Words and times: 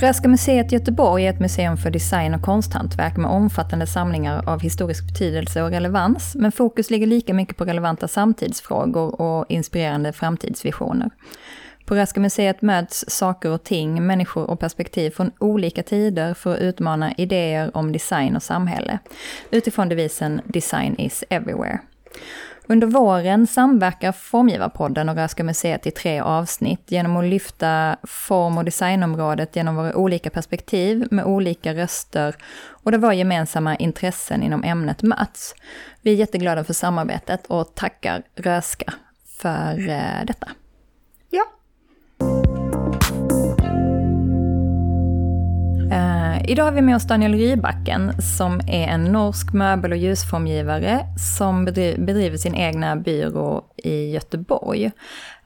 Röhsska 0.00 0.28
museet 0.28 0.72
i 0.72 0.74
Göteborg 0.74 1.26
är 1.26 1.30
ett 1.30 1.40
museum 1.40 1.76
för 1.76 1.90
design 1.90 2.34
och 2.34 2.42
konsthantverk 2.42 3.16
med 3.16 3.30
omfattande 3.30 3.86
samlingar 3.86 4.48
av 4.48 4.60
historisk 4.60 5.06
betydelse 5.06 5.62
och 5.62 5.70
relevans, 5.70 6.34
men 6.34 6.52
fokus 6.52 6.90
ligger 6.90 7.06
lika 7.06 7.34
mycket 7.34 7.56
på 7.56 7.64
relevanta 7.64 8.08
samtidsfrågor 8.08 9.20
och 9.20 9.46
inspirerande 9.48 10.12
framtidsvisioner. 10.12 11.10
På 11.86 11.94
Röhsska 11.94 12.20
museet 12.20 12.62
möts 12.62 13.04
saker 13.08 13.50
och 13.50 13.64
ting, 13.64 14.06
människor 14.06 14.50
och 14.50 14.60
perspektiv 14.60 15.10
från 15.10 15.30
olika 15.38 15.82
tider 15.82 16.34
för 16.34 16.54
att 16.54 16.60
utmana 16.60 17.12
idéer 17.12 17.76
om 17.76 17.92
design 17.92 18.36
och 18.36 18.42
samhälle, 18.42 18.98
utifrån 19.50 19.88
devisen 19.88 20.40
“Design 20.44 20.94
is 20.98 21.24
everywhere”. 21.30 21.78
Under 22.70 22.86
våren 22.86 23.46
samverkar 23.46 24.12
Formgivarpodden 24.12 25.08
och 25.08 25.14
Röhsska 25.14 25.44
museet 25.44 25.86
i 25.86 25.90
tre 25.90 26.20
avsnitt 26.20 26.80
genom 26.86 27.16
att 27.16 27.24
lyfta 27.24 27.96
form 28.02 28.58
och 28.58 28.64
designområdet 28.64 29.56
genom 29.56 29.76
våra 29.76 29.96
olika 29.96 30.30
perspektiv 30.30 31.08
med 31.10 31.24
olika 31.24 31.74
röster 31.74 32.36
och 32.68 32.92
där 32.92 32.98
våra 32.98 33.14
gemensamma 33.14 33.76
intressen 33.76 34.42
inom 34.42 34.64
ämnet 34.64 35.02
möts. 35.02 35.54
Vi 36.02 36.10
är 36.10 36.14
jätteglada 36.14 36.64
för 36.64 36.72
samarbetet 36.72 37.46
och 37.46 37.74
tackar 37.74 38.22
Röhsska 38.34 38.94
för 39.40 39.88
eh, 39.88 40.24
detta. 40.26 40.48
Uh, 45.92 46.50
idag 46.50 46.64
har 46.64 46.72
vi 46.72 46.82
med 46.82 46.96
oss 46.96 47.06
Daniel 47.06 47.34
Rybacken 47.34 48.22
som 48.22 48.60
är 48.60 48.88
en 48.88 49.04
norsk 49.04 49.52
möbel 49.52 49.92
och 49.92 49.98
ljusformgivare 49.98 51.06
som 51.36 51.64
bedriver 51.64 52.36
sin 52.36 52.54
egna 52.54 52.96
byrå 52.96 53.64
i 53.76 54.10
Göteborg. 54.10 54.90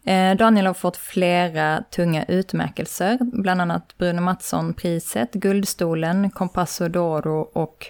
Eh, 0.04 0.36
Daniel 0.36 0.66
har 0.66 0.74
fått 0.74 0.96
flera 0.96 1.84
tunga 1.90 2.24
utmärkelser, 2.24 3.18
bland 3.20 3.60
annat 3.60 3.98
Bruno 3.98 4.20
Mattsson-priset, 4.20 5.32
Guldstolen, 5.32 6.30
Compasso 6.30 6.84
d'Oro 6.84 7.42
och 7.52 7.86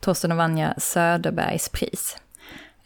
Torsten 0.00 0.32
och 0.32 0.38
Vanja 0.38 0.74
Söderbergs 0.76 1.68
pris. 1.68 2.16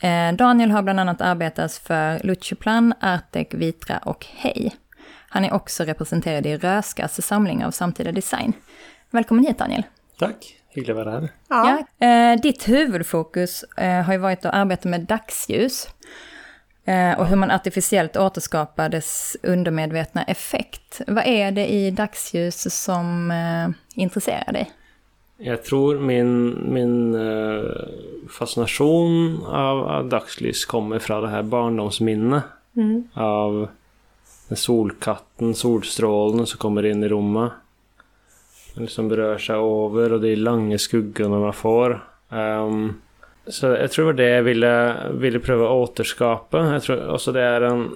Eh, 0.01 0.33
Daniel 0.33 0.70
har 0.70 0.83
bland 0.83 1.01
annat 1.01 1.20
arbetat 1.20 1.73
för 1.73 2.20
Lucioplan, 2.25 2.95
Artec, 3.01 3.48
Vitra 3.51 3.98
och 3.98 4.27
Hej. 4.37 4.77
Han 5.29 5.45
är 5.45 5.53
också 5.53 5.85
representerad 5.85 6.47
i 6.47 6.57
Röskas 6.57 7.27
samling 7.27 7.65
av 7.65 7.70
samtida 7.70 8.12
design. 8.12 8.53
Välkommen 9.15 9.45
hit 9.45 9.59
Daniel. 9.59 9.83
Tack, 10.19 10.57
hyggligt 10.69 10.98
att 10.98 11.07
vara 11.07 11.20
här. 11.20 11.29
Ja. 11.48 11.84
ja 12.01 12.07
eh, 12.07 12.41
ditt 12.41 12.69
huvudfokus 12.69 13.62
eh, 13.62 14.03
har 14.03 14.12
ju 14.12 14.19
varit 14.19 14.45
att 14.45 14.55
arbeta 14.55 14.89
med 14.89 15.01
dagsljus. 15.01 15.89
Eh, 16.84 17.20
och 17.20 17.27
hur 17.27 17.37
man 17.37 17.51
artificiellt 17.51 18.17
återskapar 18.17 18.89
dess 18.89 19.37
undermedvetna 19.42 20.23
effekt. 20.23 21.01
Vad 21.07 21.27
är 21.27 21.53
det 21.53 21.67
i 21.67 21.91
dagsljus 21.91 22.85
som 22.85 23.33
intresserar 23.95 24.53
dig? 24.53 24.70
Jag 25.37 25.65
tror 25.65 25.98
min, 25.98 26.59
min 26.73 27.17
fascination 28.39 29.45
av, 29.47 29.79
av 29.79 30.09
dagsljus 30.09 30.65
kommer 30.65 30.98
från 30.98 31.23
det 31.23 31.29
här 31.29 31.42
barndomsminnet. 31.42 32.45
Mm. 32.77 33.09
Av 33.15 33.69
solkatten, 34.51 35.55
solstrålen 35.55 36.47
som 36.47 36.59
kommer 36.59 36.87
in 36.87 37.03
i 37.03 37.09
rummet 37.09 37.53
liksom 38.75 39.11
rör 39.11 39.39
sig 39.39 39.56
över 39.56 40.12
och 40.12 40.20
det 40.20 40.28
är 40.28 40.36
långa 40.36 40.78
skuggorna 40.78 41.39
man 41.39 41.53
får. 41.53 42.05
Um, 42.29 43.01
så 43.46 43.67
jag 43.67 43.90
tror 43.90 44.05
det 44.05 44.12
var 44.12 44.12
det 44.12 44.30
jag 44.30 44.42
ville, 44.42 44.96
ville 45.12 45.39
pröva 45.39 45.68
återskapa. 45.68 46.73
Jag 46.73 46.83
tror 46.83 47.08
också 47.08 47.33
det 47.33 47.40
är 47.40 47.61
en... 47.61 47.90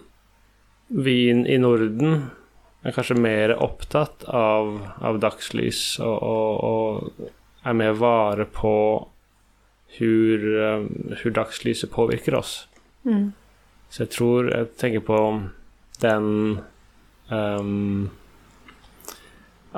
Vi 0.87 1.29
i 1.31 1.59
Norden 1.59 2.27
är 2.83 2.91
kanske 2.91 3.15
mer 3.15 3.51
upptatt 3.51 4.25
av, 4.25 4.89
av 5.01 5.19
dagslys 5.19 5.99
och, 5.99 6.23
och, 6.23 6.65
och 6.65 7.11
är 7.63 7.73
mer 7.73 7.93
vare 7.93 8.45
på 8.45 9.09
hur, 9.87 10.57
um, 10.57 11.13
hur 11.17 11.31
dagslyset 11.31 11.91
påverkar 11.91 12.35
oss. 12.35 12.69
Mm. 13.05 13.33
Så 13.89 14.03
jag 14.03 14.11
tror, 14.11 14.51
jag 14.51 14.77
tänker 14.77 15.01
på 15.01 15.43
den 16.01 16.59
um, 17.29 18.11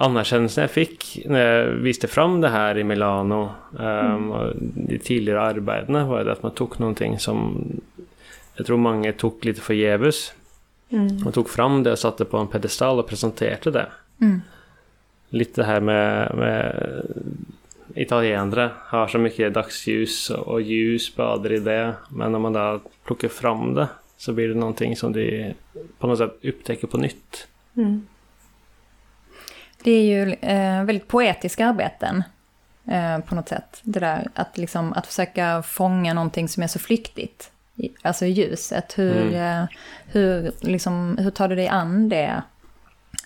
anerkjennelsen 0.00 0.62
jag 0.62 0.70
fick 0.70 1.22
när 1.26 1.40
jag 1.40 1.66
visste 1.66 2.08
fram 2.08 2.40
det 2.40 2.48
här 2.48 2.78
i 2.78 2.84
Milano 2.84 3.50
um, 3.78 4.30
och 4.30 4.52
de 4.58 4.98
tidigare 4.98 5.40
arbetena 5.40 6.06
var 6.06 6.24
det 6.24 6.32
att 6.32 6.42
man 6.42 6.54
tog 6.54 6.80
någonting 6.80 7.18
som 7.18 7.66
jag 8.56 8.66
tror 8.66 8.76
många 8.76 9.12
tog 9.12 9.44
lite 9.44 9.60
förgäves. 9.60 10.32
Mm. 10.88 11.20
Man 11.24 11.32
tog 11.32 11.48
fram 11.48 11.82
det 11.82 11.92
och 11.92 11.98
satte 11.98 12.24
på 12.24 12.36
en 12.36 12.46
pedestal 12.46 12.98
och 12.98 13.06
presenterade 13.06 13.70
det. 13.70 13.86
Mm. 14.20 14.40
Lite 15.28 15.60
det 15.60 15.66
här 15.66 15.80
med, 15.80 16.34
med 16.36 16.86
italienare 17.94 18.70
har 18.76 19.08
så 19.08 19.18
mycket 19.18 19.54
dagsljus 19.54 20.30
och 20.30 20.62
ljus 20.62 21.16
badar 21.16 21.52
i 21.52 21.58
det. 21.58 21.94
Men 22.10 22.32
när 22.32 22.38
man 22.38 22.52
då 22.52 22.80
plockar 23.04 23.28
fram 23.28 23.74
det 23.74 23.88
så 24.16 24.32
blir 24.32 24.48
det 24.48 24.54
någonting 24.54 24.96
som 24.96 25.12
de 25.12 25.54
på 25.98 26.06
något 26.06 26.18
sätt 26.18 26.38
upptäcker 26.42 26.86
på 26.86 26.98
nytt. 26.98 27.48
Mm. 27.76 28.06
Det 29.84 29.90
är 29.90 30.02
ju 30.02 30.32
eh, 30.32 30.84
väldigt 30.84 31.08
poetiska 31.08 31.66
arbeten 31.66 32.22
eh, 32.90 33.18
på 33.18 33.34
något 33.34 33.48
sätt. 33.48 33.80
Det 33.82 34.00
där 34.00 34.28
att, 34.34 34.58
liksom, 34.58 34.92
att 34.92 35.06
försöka 35.06 35.62
fånga 35.62 36.14
någonting 36.14 36.48
som 36.48 36.62
är 36.62 36.66
så 36.66 36.78
flyktigt. 36.78 37.50
Alltså 38.02 38.26
i 38.26 38.30
ljuset. 38.30 38.98
Hur, 38.98 39.26
mm. 39.26 39.62
eh, 39.62 39.68
hur, 40.06 40.52
liksom, 40.60 41.18
hur 41.20 41.30
tar 41.30 41.48
du 41.48 41.56
dig 41.56 41.68
an 41.68 42.08
det, 42.08 42.42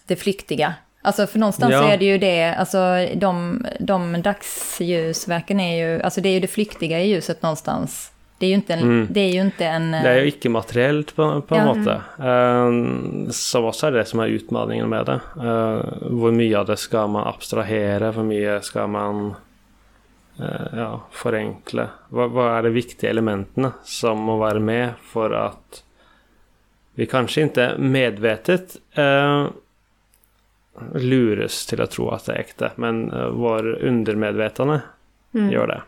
det 0.06 0.16
flyktiga? 0.16 0.74
Alltså 1.02 1.26
för 1.26 1.38
någonstans 1.38 1.72
ja. 1.72 1.92
är 1.92 1.98
det 1.98 2.04
ju 2.04 2.18
det, 2.18 2.54
alltså 2.54 3.08
de, 3.14 3.66
de 3.80 4.22
dagsljusverken 4.22 5.60
är 5.60 5.86
ju, 5.86 6.02
alltså 6.02 6.20
det 6.20 6.28
är 6.28 6.32
ju 6.32 6.40
det 6.40 6.46
flyktiga 6.46 7.00
i 7.00 7.08
ljuset 7.08 7.42
någonstans. 7.42 8.10
Det 8.44 8.48
är 8.48 8.50
ju 8.50 8.54
inte 8.54 8.74
en... 8.74 8.82
Mm. 8.82 9.06
Det 9.10 9.20
är 9.20 9.32
ju 9.32 9.40
inte 9.40 9.64
en 9.66 9.90
det 9.90 9.98
är 9.98 10.20
ju 10.20 10.28
icke-materiellt 10.28 11.16
på, 11.16 11.40
på 11.40 11.54
en 11.54 11.66
ja. 11.66 11.74
måte. 11.74 12.00
Uh, 12.22 13.30
så 13.30 13.68
också 13.68 13.86
är 13.86 13.92
det 13.92 14.04
som 14.04 14.20
är 14.20 14.26
utmaningen 14.26 14.88
med 14.88 15.06
det. 15.06 15.20
Uh, 15.36 16.20
hur 16.22 16.32
mycket 16.32 16.58
av 16.58 16.66
det 16.66 16.76
ska 16.76 17.06
man 17.06 17.28
abstrahera? 17.28 18.10
Hur 18.10 18.22
mycket 18.22 18.64
ska 18.64 18.86
man 18.86 19.34
uh, 20.40 20.46
ja, 20.76 21.00
förenkla? 21.10 21.88
Vad, 22.08 22.30
vad 22.30 22.58
är 22.58 22.62
de 22.62 22.70
viktiga 22.70 23.10
elementen 23.10 23.70
som 23.84 24.18
måste 24.18 24.40
vara 24.40 24.60
med 24.60 24.90
för 25.02 25.30
att 25.30 25.84
vi 26.94 27.06
kanske 27.06 27.40
inte 27.40 27.74
medvetet 27.78 28.76
uh, 28.98 29.46
luras 30.94 31.66
till 31.66 31.80
att 31.80 31.90
tro 31.90 32.10
att 32.10 32.26
det 32.26 32.32
är 32.32 32.38
äkta, 32.38 32.70
men 32.76 33.12
uh, 33.12 33.28
vår 33.28 33.84
undermedvetande 33.84 34.80
mm. 35.34 35.50
gör 35.50 35.66
det 35.66 35.82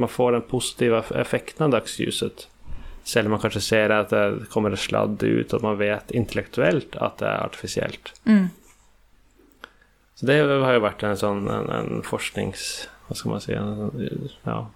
man 0.00 0.08
får 0.08 0.32
den 0.32 0.42
positiva 0.42 1.04
effekten 1.14 1.64
av 1.64 1.70
dagsljuset. 1.70 2.48
Sällan 3.02 3.30
man 3.30 3.40
kanske 3.40 3.60
ser 3.60 3.90
att 3.90 4.08
det 4.08 4.38
kommer 4.50 4.76
sladd 4.76 5.22
ut 5.22 5.52
och 5.52 5.62
man 5.62 5.78
vet 5.78 6.10
intellektuellt 6.10 6.96
att 6.96 7.18
det 7.18 7.26
är 7.26 7.44
artificiellt. 7.44 8.20
Mm. 8.24 8.48
Så 10.14 10.26
det 10.26 10.38
har 10.38 10.72
ju 10.72 10.78
varit 10.78 11.02
en 11.02 11.16
sån 11.16 11.48
en, 11.48 11.70
en 11.70 12.02
forsknings... 12.02 12.88
Vad 13.08 13.16
ska 13.16 13.28
man 13.28 13.40
säga? 13.40 13.60
En, 13.60 14.28
ja, 14.42 14.70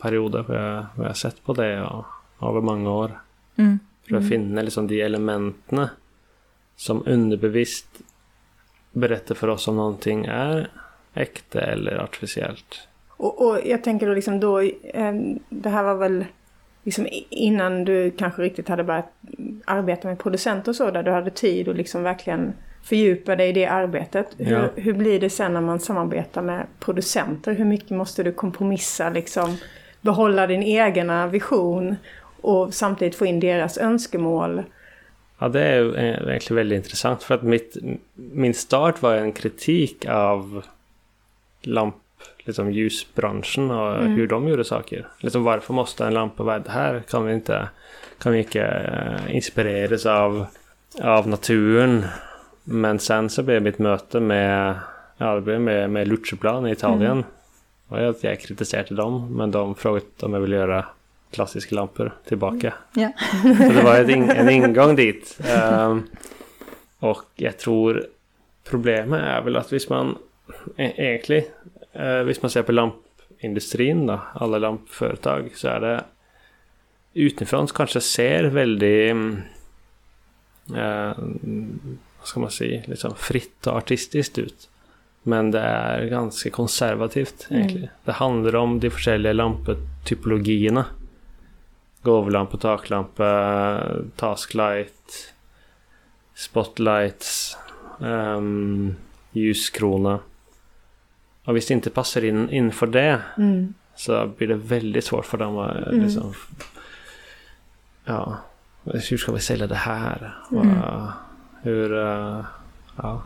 perioder 0.00 0.44
där 0.48 0.74
jag, 0.74 0.86
jag 0.96 1.04
har 1.04 1.14
sett 1.14 1.44
på 1.44 1.52
det 1.52 1.68
ja, 1.68 2.06
över 2.42 2.60
många 2.60 2.90
år. 2.90 3.20
Mm. 3.56 3.78
För 4.08 4.16
att 4.16 4.20
mm. 4.20 4.28
finna 4.28 4.62
liksom 4.62 4.86
de 4.86 5.00
elementen 5.02 5.88
som 6.76 7.02
underbevisst 7.06 7.88
berättar 8.92 9.34
för 9.34 9.48
oss 9.48 9.68
om 9.68 9.76
någonting 9.76 10.24
är 10.24 10.70
äkta 11.14 11.60
eller 11.60 11.96
artificiellt. 11.96 12.88
Och, 13.20 13.48
och 13.48 13.58
jag 13.64 13.84
tänker 13.84 14.06
då 14.06 14.14
liksom 14.14 14.40
då, 14.40 14.60
eh, 14.60 15.12
det 15.48 15.68
här 15.68 15.82
var 15.82 15.94
väl 15.94 16.24
liksom 16.84 17.06
innan 17.28 17.84
du 17.84 18.10
kanske 18.10 18.42
riktigt 18.42 18.68
hade 18.68 18.84
börjat 18.84 19.12
arbeta 19.64 20.08
med 20.08 20.18
producenter 20.18 20.72
och 20.72 20.76
så, 20.76 20.90
där 20.90 21.02
du 21.02 21.10
hade 21.10 21.30
tid 21.30 21.68
att 21.68 21.76
liksom 21.76 22.02
verkligen 22.02 22.52
fördjupa 22.82 23.36
dig 23.36 23.48
i 23.48 23.52
det 23.52 23.66
arbetet. 23.66 24.26
Ja. 24.36 24.46
Hur, 24.46 24.82
hur 24.82 24.92
blir 24.92 25.20
det 25.20 25.30
sen 25.30 25.52
när 25.52 25.60
man 25.60 25.80
samarbetar 25.80 26.42
med 26.42 26.66
producenter? 26.78 27.52
Hur 27.52 27.64
mycket 27.64 27.90
måste 27.90 28.22
du 28.22 28.32
kompromissa, 28.32 29.10
liksom 29.10 29.56
behålla 30.00 30.46
din 30.46 30.62
egna 30.62 31.26
vision 31.26 31.96
och 32.40 32.74
samtidigt 32.74 33.14
få 33.14 33.26
in 33.26 33.40
deras 33.40 33.78
önskemål? 33.78 34.62
Ja, 35.38 35.48
det 35.48 35.62
är 35.62 35.98
egentligen 35.98 36.56
väldigt 36.56 36.76
intressant 36.76 37.22
för 37.22 37.34
att 37.34 37.42
mitt, 37.42 37.76
min 38.14 38.54
start 38.54 39.02
var 39.02 39.14
en 39.14 39.32
kritik 39.32 40.06
av 40.06 40.62
lamp 41.62 41.94
liksom, 42.50 42.72
ljusbranschen 42.72 43.70
och 43.70 43.96
mm. 43.96 44.12
hur 44.12 44.26
de 44.26 44.48
gjorde 44.48 44.64
saker. 44.64 45.06
Liksom, 45.18 45.44
varför 45.44 45.74
måste 45.74 46.04
en 46.04 46.14
lampa 46.14 46.42
vara 46.42 46.62
här? 46.68 47.02
Kan 47.10 47.26
vi 47.26 47.34
inte, 47.34 47.68
kan 48.18 48.32
vi 48.32 48.38
inte 48.38 48.60
uh, 48.60 49.36
inspireras 49.36 50.06
av, 50.06 50.46
av 51.02 51.28
naturen? 51.28 52.04
Men 52.64 52.98
sen 52.98 53.30
så 53.30 53.42
blev 53.42 53.62
mitt 53.62 53.78
möte 53.78 54.20
med, 54.20 54.78
ja, 55.16 55.40
det 55.40 55.58
med, 55.58 55.90
med 55.90 56.08
Lucioplan 56.08 56.66
i 56.66 56.72
Italien. 56.72 57.12
Mm. 57.12 57.24
Och 57.88 58.02
jag, 58.02 58.14
jag 58.20 58.40
kritiserade 58.40 58.94
dem, 58.94 59.36
men 59.36 59.50
de 59.50 59.74
frågade 59.74 60.06
om 60.20 60.34
jag 60.34 60.40
ville 60.40 60.56
göra 60.56 60.84
klassiska 61.30 61.74
lampor 61.74 62.14
tillbaka. 62.28 62.74
Mm. 62.96 63.12
Yeah. 63.42 63.68
så 63.68 63.72
det 63.72 63.82
var 63.82 63.96
en, 63.96 64.30
en 64.30 64.48
ingång 64.50 64.96
dit. 64.96 65.40
Um, 65.78 66.06
och 66.98 67.24
jag 67.36 67.58
tror 67.58 68.06
problemet 68.64 69.20
är 69.20 69.42
väl 69.42 69.56
att 69.56 69.72
hvis 69.72 69.88
man 69.88 70.18
e- 70.76 70.92
egentligen, 70.96 71.44
eh, 71.92 72.22
hvis 72.22 72.42
man 72.42 72.50
ser 72.50 72.62
på 72.62 72.72
lampindustrin 72.72 74.06
då, 74.06 74.20
alla 74.34 74.58
lampföretag, 74.58 75.50
så 75.54 75.68
är 75.68 75.80
det 75.80 76.04
utifrån 77.14 77.66
kanske 77.66 78.00
ser 78.00 78.44
väldigt, 78.44 79.10
mm, 79.10 79.42
eh, 80.74 81.14
vad 82.18 82.28
ska 82.28 82.40
man 82.40 82.50
säga, 82.50 82.82
liksom 82.86 83.14
fritt 83.14 83.66
och 83.66 83.76
artistiskt 83.76 84.38
ut. 84.38 84.68
Men 85.22 85.50
det 85.50 85.60
är 85.60 86.06
ganska 86.06 86.50
konservativt 86.50 87.46
egentligen. 87.50 87.88
Det 88.04 88.12
handlar 88.12 88.56
om 88.56 88.80
de 88.80 88.86
olika 88.86 89.32
lampetypologierna. 89.32 90.84
Gåvlampa, 92.02 92.56
taklampa, 92.56 93.82
tasklight, 94.16 95.34
spotlights, 96.34 97.56
um, 97.98 98.94
ljuskrona. 99.32 100.18
Och 101.50 101.54
om 101.56 101.60
det 101.68 101.70
inte 101.70 101.90
passar 101.90 102.24
in 102.24 102.50
inför 102.50 102.86
det 102.86 103.20
Mm. 103.38 103.74
så 103.94 104.26
blir 104.26 104.48
det 104.48 104.54
väldigt 104.54 105.04
svårt 105.04 105.26
för 105.26 105.38
dem 105.38 105.58
att 105.58 105.76
Mm. 105.86 106.00
liksom... 106.00 106.34
Ja, 108.04 108.36
hur 108.84 109.16
ska 109.16 109.32
vi 109.32 109.40
sälja 109.40 109.66
det 109.66 109.74
här? 109.74 110.38
Mm. 110.52 110.76
Hur... 111.62 111.98
eh, 111.98 112.44
ja. 112.96 113.22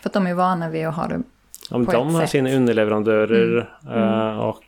För 0.00 0.08
att 0.08 0.12
de 0.12 0.26
är 0.26 0.34
vana 0.34 0.68
vid 0.68 0.86
att 0.86 0.94
ha 0.94 1.06
det. 1.06 1.22
Om 1.70 1.86
På 1.86 1.92
de 1.92 2.08
ett 2.08 2.14
har 2.14 2.20
sätt. 2.20 2.30
sina 2.30 2.50
underleverantörer 2.50 3.70
Mm. 3.86 4.02
eh, 4.28 4.38
och... 4.38 4.64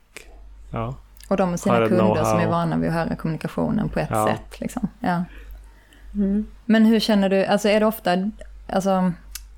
Ja. 0.72 0.94
Och 1.28 1.36
de 1.36 1.50
med 1.50 1.60
sina 1.60 1.74
Har 1.74 1.88
kunder 1.88 2.24
som 2.24 2.38
är 2.38 2.48
vana 2.48 2.76
vid 2.76 2.88
att 2.88 2.94
höra 2.94 3.16
kommunikationen 3.16 3.88
på 3.88 4.00
ett 4.00 4.08
Ja. 4.10 4.26
sätt. 4.26 4.60
Liksom. 4.60 4.88
Ja. 5.00 5.24
Mm. 6.14 6.46
Men 6.64 6.84
hur 6.84 7.00
känner 7.00 7.28
du, 7.28 7.44
alltså 7.44 7.68
är 7.68 7.80
det 7.80 7.86
ofta, 7.86 8.30
alltså 8.68 9.12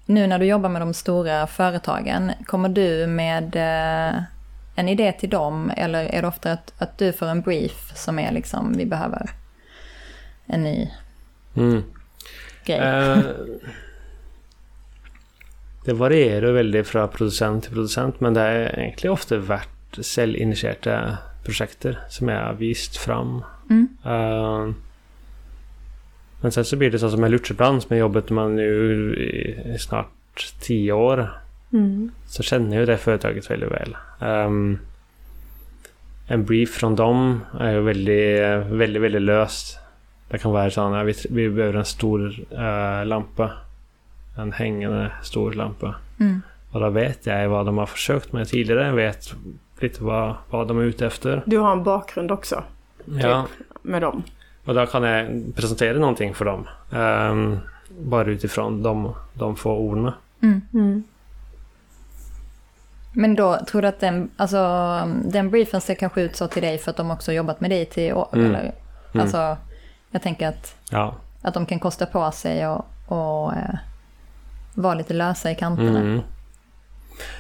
nu 0.09 0.27
när 0.27 0.39
du 0.39 0.45
jobbar 0.45 0.69
med 0.69 0.83
de 0.83 0.95
stora 0.95 1.47
företagen, 1.47 2.33
kommer 2.47 2.69
du 2.69 3.07
med 3.07 3.57
eh, 3.57 4.23
en 4.75 4.89
idé 4.89 5.13
till 5.13 5.31
dem 5.31 5.73
eller 5.77 6.05
är 6.05 6.23
det 6.23 6.29
ofta 6.29 6.53
att, 6.53 6.73
att 6.79 6.99
du 6.99 7.13
får 7.13 7.27
en 7.27 7.41
brief 7.41 7.93
som 7.95 8.19
är 8.19 8.33
liksom, 8.33 8.73
vi 8.77 8.87
behöver 8.87 9.31
en 10.47 10.63
ny 10.63 10.91
Mm. 11.57 11.83
grej? 12.65 12.79
Eh, 12.79 13.19
det 15.85 15.93
varierar 15.93 16.53
väldigt 16.53 16.87
från 16.87 17.09
producent 17.09 17.65
till 17.65 17.73
producent 17.73 18.21
men 18.21 18.35
det 18.35 18.41
är 18.41 18.79
egentligen 18.79 19.13
ofta 19.13 19.37
värt 19.37 19.69
självinitierade 20.03 21.17
projekter 21.45 21.99
som 22.09 22.29
jag 22.29 22.47
har 22.47 22.55
visat 22.55 22.97
fram. 22.97 23.45
Mm. 23.71 23.89
Eh, 24.05 24.75
men 26.41 26.53
sen 26.53 26.65
så 26.65 26.77
blir 26.77 26.91
det 26.91 26.99
så 26.99 27.11
som 27.11 27.21
med 27.21 27.31
Lutscheplan 27.31 27.81
som 27.81 27.97
jag 27.97 28.01
jobbat 28.01 28.31
med 28.31 28.51
nu 28.51 29.15
i, 29.15 29.79
snart 29.79 30.53
tio 30.61 30.93
år. 30.93 31.31
Mm. 31.73 32.11
Så 32.27 32.43
känner 32.43 32.77
jag 32.77 32.81
ju 32.81 32.87
det 32.87 32.97
företaget 32.97 33.51
väldigt 33.51 33.71
väl. 33.71 33.97
Ehm, 34.21 34.79
en 36.27 36.45
brief 36.45 36.71
från 36.71 36.97
dem 36.97 37.41
är 37.61 37.73
ju 37.73 37.81
väldigt, 37.81 38.73
väldigt, 38.73 39.03
väldigt 39.03 39.23
löst. 39.23 39.79
Det 40.29 40.39
kan 40.39 40.53
vara 40.53 40.71
så 40.71 40.95
att 40.95 41.27
vi, 41.31 41.51
behöver 41.51 41.79
en 41.79 41.85
stor 41.85 42.35
eh, 42.51 43.07
lampa. 43.07 43.51
En 44.37 44.53
hängande 44.53 45.13
stor 45.23 45.53
lampa. 45.53 45.95
Mm. 46.21 46.43
Och 46.71 46.81
då 46.81 46.91
vet 46.91 47.27
jag 47.27 47.49
vad 47.49 47.67
de 47.67 47.79
har 47.79 47.87
försökt 47.87 48.33
med 48.33 48.49
tidigare. 48.49 48.87
Jag 48.87 48.93
vet 48.93 49.35
lite 49.81 50.05
vad, 50.05 50.35
vad 50.51 50.69
de 50.69 50.79
är 50.79 50.83
ute 50.83 51.07
efter. 51.07 51.43
Du 51.47 51.59
har 51.59 51.73
en 51.73 51.85
bakgrund 51.85 52.31
också 52.31 52.65
Ja, 53.05 53.47
med 53.83 54.03
dem. 54.03 54.23
Och 54.69 54.75
då 54.75 54.87
kan 54.87 55.03
jag 55.03 55.43
presentera 55.57 55.99
någonting 55.99 56.35
för 56.35 56.45
dem. 56.45 56.67
Ehm, 56.93 57.59
bara 58.01 58.25
utifrån 58.31 58.83
de, 58.83 59.15
de 59.35 59.57
få 59.57 59.73
orden. 59.73 60.13
Mm. 60.43 60.61
Mm. 60.75 61.03
Men 63.13 63.35
då 63.35 63.59
tror 63.71 63.83
du 63.83 63.89
att 63.89 64.01
den, 64.01 64.31
alltså, 64.37 64.59
den 65.25 65.51
briefen 65.51 65.81
ser 65.81 65.95
kanske 65.95 66.21
ut 66.23 66.37
så 66.37 66.49
till 66.49 66.63
dig 66.63 66.79
för 66.79 66.91
att 66.91 66.97
de 66.97 67.11
också 67.11 67.31
har 67.31 67.37
jobbat 67.37 67.61
med 67.61 67.71
dig 67.71 67.87
till 67.87 68.13
år? 68.13 68.29
Mm. 68.33 68.47
Eller, 68.47 68.73
alltså, 69.13 69.57
jag 70.11 70.23
tänker 70.23 70.49
att, 70.49 70.75
Ja. 70.91 71.15
att 71.43 71.55
de 71.55 71.67
kan 71.67 71.79
kosta 71.81 72.07
på 72.07 72.31
sig 72.31 72.67
och, 72.69 72.87
och 73.09 73.53
eh, 73.53 73.75
vara 74.75 74.95
lite 74.95 75.15
lösa 75.15 75.51
i 75.51 75.55
kanterna. 75.55 76.01
Mm. 76.01 76.13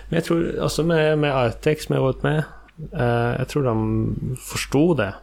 Men 0.08 0.16
jag 0.16 0.24
tror 0.24 0.62
också 0.64 0.82
med, 0.84 1.18
med 1.18 1.36
Artex 1.36 1.84
som 1.84 1.94
jag 1.94 2.02
varit 2.02 2.22
med. 2.22 2.42
eh, 2.92 3.38
jag 3.38 3.48
tror 3.48 3.64
de 3.64 4.14
förstod 4.52 4.96
det. 4.96 5.14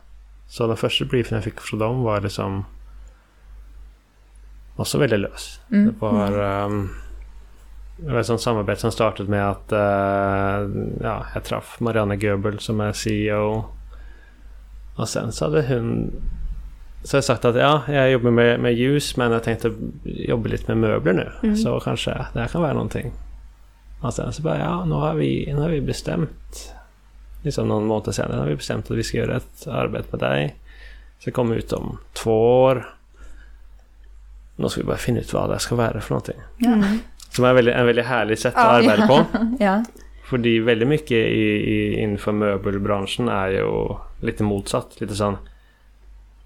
Så 0.48 0.68
den 0.68 0.78
första 0.78 1.06
briefen 1.06 1.36
jag 1.36 1.44
fick 1.44 1.62
från 1.62 1.80
dem 1.80 2.04
var 2.04 2.22
liksom 2.22 2.66
också 4.76 4.98
väldigt 4.98 5.20
lös. 5.20 5.60
Mm. 5.72 5.86
Det 5.86 5.94
var, 6.00 6.40
ehm, 6.40 6.90
det 7.98 8.12
var 8.12 8.20
ett 8.20 8.26
sånt 8.26 8.42
samarbete 8.42 8.82
som 8.82 8.92
startade 8.92 9.30
med 9.30 9.50
att 9.50 9.72
eh, 9.72 10.70
ja, 11.02 11.26
jag 11.34 11.44
träffade 11.44 11.84
Marianne 11.84 12.16
Göbel 12.16 12.60
som 12.60 12.80
är 12.82 12.94
CEO. 12.94 13.66
Och 14.96 15.10
sen 15.10 15.32
så 15.32 15.46
hade 15.46 15.76
hon 15.76 16.12
så 17.06 17.18
jag 17.18 17.24
sagt 17.24 17.46
att 17.46 17.56
ja, 17.56 17.82
jag 17.88 18.12
jobbar 18.12 18.32
med, 18.32 18.60
med 18.60 18.74
ljus 18.74 19.18
men 19.18 19.32
jag 19.32 19.44
tänkte 19.44 19.72
jobba 20.04 20.50
lite 20.50 20.76
med 20.76 20.90
möbler 20.90 21.14
nu. 21.14 21.32
Mm. 21.44 21.56
Så 21.56 21.80
kanske 21.80 22.26
det 22.34 22.40
här 22.40 22.48
kan 22.48 22.62
vara 22.62 22.74
någonting. 22.74 23.12
Och 24.02 24.14
sen 24.14 24.34
så 24.34 24.42
bara, 24.42 24.60
ja, 24.60 24.86
nu 24.86 24.96
har 24.96 25.16
vi, 25.16 25.54
nu 25.54 25.62
har 25.62 25.70
vi 25.70 25.82
bestämt, 25.82 26.74
liksom 27.46 27.68
någon 27.68 27.86
månad 27.86 28.16
sedan, 28.16 28.40
har 28.40 28.46
vi 28.46 28.56
bestämt 28.56 28.92
att 28.92 28.98
vi 28.98 29.04
ska 29.04 29.18
göra 29.18 29.36
ett 29.38 29.68
arbete 29.68 30.08
med 30.12 30.20
dig. 30.20 30.56
Så 31.20 31.32
kommer 31.32 31.56
ut 31.56 31.74
om 31.74 31.98
två 32.14 32.64
år. 32.64 32.90
Nu 34.56 34.70
ska 34.70 34.82
vi 34.82 34.88
bara 34.88 34.98
finna 34.98 35.20
ut 35.20 35.34
vad 35.34 35.50
det 35.50 35.60
ska 35.60 35.76
vara 35.76 36.02
för 36.02 36.10
någonting. 36.12 36.36
Ja. 36.58 36.72
Mm. 36.74 37.00
Som 37.30 37.46
är 37.46 37.54
väldigt, 37.54 37.76
en 37.76 37.86
väldigt 37.86 38.06
härlig 38.06 38.40
sätt 38.40 38.56
att 38.56 38.64
Ja. 38.86 38.92
arbeta 38.92 39.08
på. 39.08 39.26
ja. 39.60 39.84
För 40.30 40.38
det 40.38 40.50
är 40.58 40.62
väldigt 40.62 40.88
mycket 40.88 41.12
i, 41.12 41.42
i, 41.42 42.00
inför 42.02 42.32
möbelbranschen 42.32 43.30
är 43.30 43.48
ju 43.48 43.96
lite 44.22 44.44
motsatt. 44.44 45.02
Lite 45.02 45.16
sån, 45.16 45.38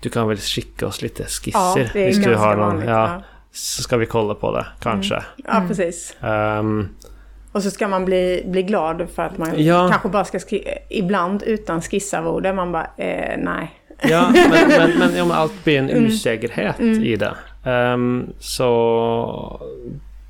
du 0.02 0.10
kan 0.10 0.28
väl 0.28 0.38
skicka 0.38 0.88
oss 0.88 1.02
lite 1.02 1.24
Ja, 1.24 1.28
skisser? 1.28 1.90
det 1.94 2.04
är 2.04 2.08
du 2.08 2.14
ganska 2.14 2.38
har 2.38 2.56
någon, 2.56 2.68
vanligt. 2.68 2.90
ja, 2.90 3.14
Ja. 3.14 3.24
Så 3.52 3.82
ska 3.84 3.98
vi 3.98 4.06
kolla 4.06 4.34
på 4.36 4.52
det, 4.56 4.66
kanske. 4.80 5.24
ja, 5.38 5.56
Mm. 5.58 5.68
precis. 5.68 6.16
Ehm, 6.22 6.90
Och 7.60 7.64
så 7.64 7.72
ska 7.72 7.88
man 7.88 8.06
bli, 8.06 8.44
bli 8.46 8.64
glad 8.64 9.08
för 9.16 9.24
att 9.24 9.38
man 9.38 9.64
Ja. 9.64 9.88
kanske 9.92 10.10
bara 10.10 10.26
ska 10.26 10.40
skri- 10.40 10.78
ibland 10.90 11.44
utan 11.44 11.82
skissarvode. 11.82 12.54
Man 12.54 12.72
bara, 12.72 12.88
eh, 12.98 13.38
nej. 13.38 13.72
Ja, 14.02 14.30
men, 14.52 14.68
men, 14.78 15.00
men, 15.00 15.12
men 15.12 15.32
allt 15.32 15.64
blir 15.64 15.80
en 15.80 15.90
Mm. 15.90 16.06
osäkerhet 16.06 16.80
Mm. 16.80 17.04
i 17.04 17.16
det. 17.16 17.34
Ehm, 17.66 18.28
så 18.40 18.66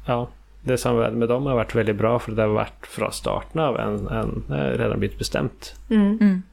ja, 0.06 0.30
det 0.64 0.78
varit 0.86 1.14
med 1.14 1.28
dem 1.28 1.46
har 1.46 1.56
varit 1.56 1.76
väldigt 1.76 1.96
bra 1.96 2.20
för 2.20 2.32
det 2.32 2.42
har 2.42 2.50
varit 2.50 2.88
från 2.88 3.12
starten 3.12 3.62
av 3.62 3.80
en, 3.80 4.08
en 4.08 4.44
har 4.50 4.78
redan 4.78 5.00
blivit 5.00 5.18
bestämt. 5.18 5.76
Mm. 5.90 6.18
Mm. 6.22 6.44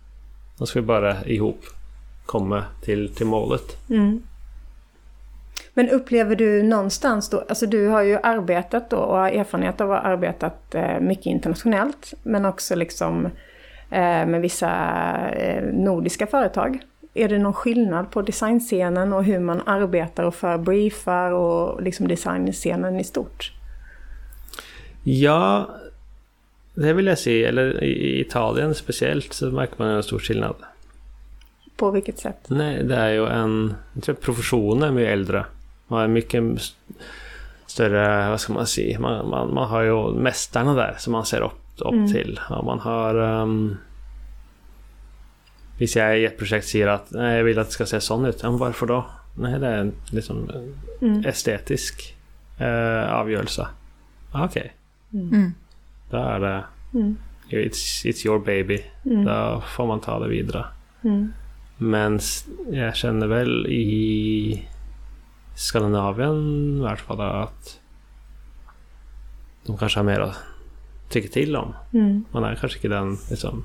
Då 0.58 0.66
ska 0.66 0.80
vi 0.80 0.86
bara 0.86 1.24
ihop 1.24 1.60
komma 2.26 2.62
till, 2.82 3.14
till 3.14 3.26
målet. 3.26 3.76
Mm. 3.90 4.22
Men 5.76 5.90
upplever 5.90 6.36
du 6.36 6.62
någonstans 6.62 7.30
då, 7.30 7.44
alltså 7.48 7.66
du 7.66 7.88
har 7.88 8.02
ju 8.02 8.18
arbetat 8.22 8.90
då 8.90 8.96
och 8.96 9.16
har 9.16 9.30
erfarenhet 9.30 9.80
av 9.80 9.92
att 9.92 10.02
ha 10.02 10.10
arbetat 10.10 10.74
eh, 10.74 11.00
mycket 11.00 11.26
internationellt 11.26 12.14
men 12.22 12.44
också 12.44 12.74
liksom 12.74 13.26
eh, 13.90 14.26
med 14.26 14.40
vissa 14.40 14.70
eh, 15.30 15.64
nordiska 15.72 16.26
företag. 16.26 16.78
Är 17.14 17.28
det 17.28 17.38
någon 17.38 17.52
skillnad 17.52 18.10
på 18.10 18.22
designscenen 18.22 19.12
och 19.12 19.24
hur 19.24 19.38
man 19.38 19.62
arbetar 19.66 20.24
och 20.24 20.34
för 20.34 20.58
briefar 20.58 21.30
och 21.30 21.82
liksom 21.82 22.08
designscenen 22.08 23.00
i 23.00 23.04
stort? 23.04 23.52
Ja, 25.02 25.70
det 26.74 26.92
vill 26.92 27.06
jag 27.06 27.18
säga. 27.18 27.48
Eller 27.48 27.84
i 27.84 27.88
i 27.88 28.20
Italien 28.20 28.74
speciellt 28.74 29.32
så 29.32 29.50
märker 29.50 29.74
man 29.78 29.88
en 29.88 30.02
stor 30.02 30.18
skillnad. 30.18 30.56
På 31.76 31.90
vilket 31.90 32.18
sätt? 32.18 32.46
Nej, 32.46 32.84
det 32.84 32.96
är 32.96 33.12
ju 33.12 33.26
en... 33.26 33.74
Jag 33.92 34.02
tror 34.02 34.14
professionen 34.14 34.82
är 34.82 34.92
mycket 34.92 35.12
äldre. 35.12 35.44
Man 35.88 36.00
har 36.00 36.08
mycket 36.08 36.42
st- 36.56 36.76
större, 37.66 38.30
vad 38.30 38.40
ska 38.40 38.52
man 38.52 38.66
säga, 38.66 39.00
man, 39.00 39.28
man, 39.30 39.54
man 39.54 39.68
har 39.68 39.82
ju 39.82 40.12
mästarna 40.14 40.74
där 40.74 40.94
som 40.98 41.12
man 41.12 41.26
ser 41.26 41.40
upp, 41.40 41.60
upp 41.78 41.92
Mm. 41.92 42.12
till. 42.12 42.40
Och 42.50 42.64
man 42.64 42.78
har... 42.80 43.14
Um, 43.14 43.76
Hvis 45.78 45.96
jag 45.96 46.18
i 46.20 46.24
ett 46.24 46.38
projekt 46.38 46.66
säger 46.68 46.86
att 46.88 47.06
nej, 47.10 47.36
jag 47.36 47.44
vill 47.44 47.58
att 47.58 47.66
det 47.66 47.72
ska 47.72 47.86
se 47.86 48.00
sån 48.00 48.24
ut, 48.26 48.40
ja, 48.42 48.50
men 48.50 48.58
varför 48.58 48.86
då? 48.86 49.04
Nej, 49.38 49.60
det 49.60 49.66
är 49.66 49.78
en 49.78 49.92
liksom, 50.10 50.50
Mm. 51.02 51.24
estetisk 51.26 52.14
eh, 52.58 53.12
avgörelse. 53.12 53.66
Ah, 54.32 54.44
Okej, 54.44 54.72
Mm. 55.12 55.54
då 56.10 56.16
är 56.16 56.40
det... 56.40 56.64
Mm. 56.94 57.16
It's, 57.50 58.06
it's 58.06 58.26
your 58.26 58.38
baby. 58.38 58.82
Mm. 59.04 59.24
Då 59.24 59.62
får 59.76 59.86
man 59.86 60.00
ta 60.00 60.18
det 60.18 60.28
vidare. 60.28 60.64
Mm. 61.04 61.32
Men 61.78 62.20
jag 62.70 62.96
känner 62.96 63.26
väl 63.26 63.66
i 63.66 64.62
Skandinavien 65.56 66.76
i 66.78 66.80
vart 66.80 67.00
fall 67.00 67.20
att 67.20 67.80
de 69.66 69.78
kanske 69.78 69.98
har 69.98 70.04
mer 70.04 70.20
att 70.20 70.36
tycka 71.08 71.28
till 71.28 71.56
om. 71.56 71.74
Mm. 71.92 72.24
Man 72.30 72.44
är 72.44 72.54
kanske 72.54 72.78
inte 72.78 72.88
den 72.88 73.18
liksom... 73.30 73.64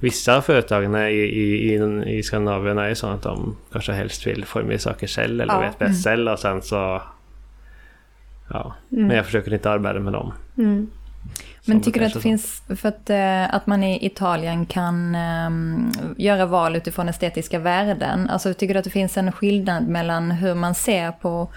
Vissa 0.00 0.42
företagen 0.42 0.96
i, 0.96 1.10
i, 1.10 1.74
i, 1.74 2.18
i 2.18 2.22
Skandinavien 2.22 2.78
är 2.78 2.88
ju 2.88 2.94
så 2.94 3.06
att 3.06 3.22
de 3.22 3.56
kanske 3.72 3.92
helst 3.92 4.26
vill 4.26 4.44
forma 4.44 4.78
saker 4.78 5.06
själv 5.06 5.40
eller 5.40 5.54
Ja. 5.54 5.60
vet 5.60 5.78
bäst 5.78 6.04
själv 6.04 6.32
och 6.32 6.38
sen 6.38 6.62
så 6.62 7.02
Ja, 8.50 8.74
men 8.88 9.10
jag 9.16 9.24
försöker 9.26 9.54
inte 9.54 9.70
arbeta 9.70 10.00
med 10.00 10.12
dem. 10.12 10.32
Mm. 10.58 10.90
Men 11.68 11.80
tycker 11.80 12.00
du 12.00 12.06
att 12.06 12.14
det 12.14 12.20
finns, 12.20 12.62
för 12.76 12.88
att, 12.88 13.10
eh, 13.10 13.54
att 13.54 13.66
man 13.66 13.84
i 13.84 14.06
Italien 14.06 14.66
kan 14.66 15.14
ehm, 15.14 15.92
göra 16.16 16.46
val 16.46 16.76
utifrån 16.76 17.08
estetiska 17.08 17.58
värden? 17.58 18.30
Alltså 18.30 18.54
tycker 18.54 18.74
du 18.74 18.78
att 18.78 18.84
det 18.84 18.90
finns 18.90 19.16
en 19.16 19.32
skillnad 19.32 19.88
mellan 19.88 20.30
hur 20.30 20.54
man 20.54 20.74
ser 20.74 21.12
på, 21.12 21.48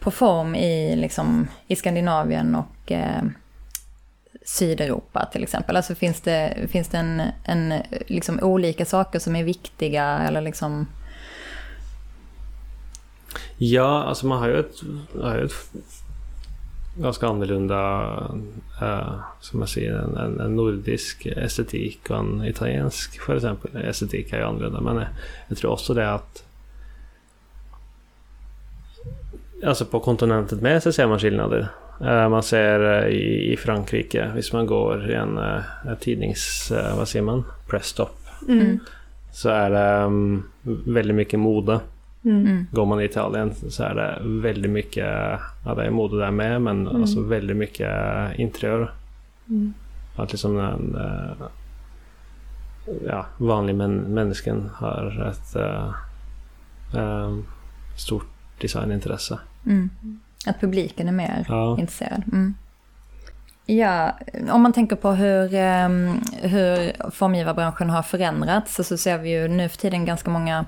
på 0.00 0.10
form 0.10 0.54
i, 0.54 0.96
liksom, 0.96 1.48
i 1.66 1.76
Skandinavien 1.76 2.54
och 2.54 2.92
eh, 2.92 3.22
Sydeuropa 4.44 5.28
till 5.32 5.42
exempel? 5.42 5.76
Alltså 5.76 5.94
finns 5.94 6.20
det, 6.20 6.68
finns 6.68 6.88
det 6.88 6.98
en, 6.98 7.22
en, 7.44 7.74
liksom, 8.06 8.40
olika 8.42 8.84
saker 8.84 9.18
som 9.18 9.36
är 9.36 9.44
viktiga 9.44 10.18
eller 10.18 10.40
liksom... 10.40 10.86
Ja, 13.56 14.02
alltså 14.02 14.26
man 14.26 14.38
har 14.38 14.48
ju 14.48 14.60
ett, 14.60 14.74
har 15.22 15.36
ju 15.36 15.44
ett 15.44 15.52
ganska 16.96 17.26
annorlunda, 17.26 18.02
eh, 18.82 19.14
som 19.40 19.58
man 19.58 19.68
säger, 19.68 19.92
en, 19.98 20.16
en, 20.16 20.40
en 20.40 20.56
nordisk 20.56 21.26
estetik 21.26 22.10
och 22.10 22.16
en 22.16 22.44
italiensk 22.44 23.20
för 23.20 23.36
exempel. 23.36 23.76
Estetik 23.76 24.32
är 24.32 24.38
ju 24.38 24.44
annorlunda, 24.44 24.80
men 24.80 24.96
jag, 24.96 25.06
jag 25.48 25.58
tror 25.58 25.70
också 25.72 25.94
det 25.94 26.12
att 26.12 26.44
Alltså 29.66 29.84
på 29.84 30.00
kontinentet 30.00 30.60
med 30.60 30.82
så 30.82 30.92
ser 30.92 31.06
man 31.06 31.18
skillnader. 31.18 31.68
Eh, 32.00 32.28
man 32.28 32.42
ser 32.42 33.02
eh, 33.02 33.08
i, 33.08 33.52
i 33.52 33.56
Frankrike, 33.56 34.30
hvis 34.34 34.52
man 34.52 34.66
går 34.66 35.10
i 35.10 35.14
en, 35.14 35.38
eh, 35.38 35.60
tidnings... 36.00 36.70
eh, 36.72 36.96
Vad 36.96 37.08
säger 37.08 37.24
man? 37.24 37.44
Pressstop. 37.66 38.18
Mm. 38.48 38.78
Så 39.32 39.48
är 39.48 39.70
det 39.70 40.04
um, 40.04 40.48
väldigt 40.86 41.16
mycket 41.16 41.40
mode. 41.40 41.80
Mm. 42.24 42.66
Går 42.70 42.86
man 42.86 43.00
i 43.00 43.04
Italien 43.04 43.54
så 43.54 43.82
är 43.82 43.94
det 43.94 44.18
väldigt 44.22 44.70
mycket, 44.70 45.06
ja 45.64 45.74
det 45.76 45.86
är 45.86 45.90
mode 45.90 46.18
där 46.18 46.30
med, 46.30 46.62
men 46.62 46.88
alltså 46.88 47.20
väldigt 47.20 47.56
mycket 47.56 47.90
interiör. 48.38 48.92
Mm. 49.48 49.74
Att 50.16 50.32
liksom 50.32 50.58
en 50.58 50.94
eh, 50.94 51.46
ja, 53.06 53.26
vanlig 53.38 53.74
män, 53.74 53.96
människan 53.96 54.70
har 54.74 55.28
ett 55.30 55.56
eh, 56.94 57.36
stort 57.96 58.26
designintresse. 58.60 59.38
Mm. 59.66 59.90
Att 60.46 60.60
publiken 60.60 61.08
är 61.08 61.12
mer 61.12 61.44
Ja. 61.48 61.76
intresserad. 61.80 62.22
Mm. 62.32 62.54
Ja, 63.66 64.18
om 64.52 64.62
man 64.62 64.72
tänker 64.72 64.96
på 64.96 65.10
hur, 65.12 65.54
ehm, 65.54 66.20
hur 66.42 66.92
formgivarbranschen 67.10 67.90
har 67.90 68.02
förändrats 68.02 68.74
så, 68.74 68.84
så 68.84 68.96
ser 68.96 69.18
vi 69.18 69.30
ju 69.30 69.48
nu 69.48 69.68
för 69.68 69.78
tiden 69.78 70.04
ganska 70.04 70.30
många 70.30 70.64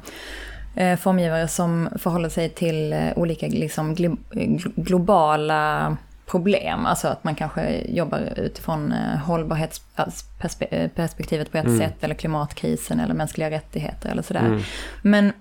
formgivare 0.99 1.49
som 1.49 1.89
förhåller 1.99 2.29
sig 2.29 2.49
till 2.49 2.93
eh, 2.93 3.09
olika 3.17 3.47
liksom, 3.47 3.95
glo 3.95 4.17
glo- 4.31 4.73
globala 4.77 5.97
problem. 6.27 6.87
Alltså 6.87 7.09
att 7.09 7.25
man 7.25 7.35
kanske 7.35 7.81
jobbar 7.89 8.33
utifrån 8.37 8.93
eh, 8.93 9.19
hållbarhetsperspektivet 9.19 11.53
på 11.53 11.59
ett 11.59 11.65
Mm. 11.65 11.79
sätt, 11.79 12.05
eller 12.05 12.15
klimatkrisen, 12.15 13.01
eller 13.01 13.15
mänskliga 13.15 13.51
rättigheter 13.51 14.09
eller 14.09 14.23
sådär. 14.23 14.41
Mm. 14.47 14.61
Men 15.03 15.33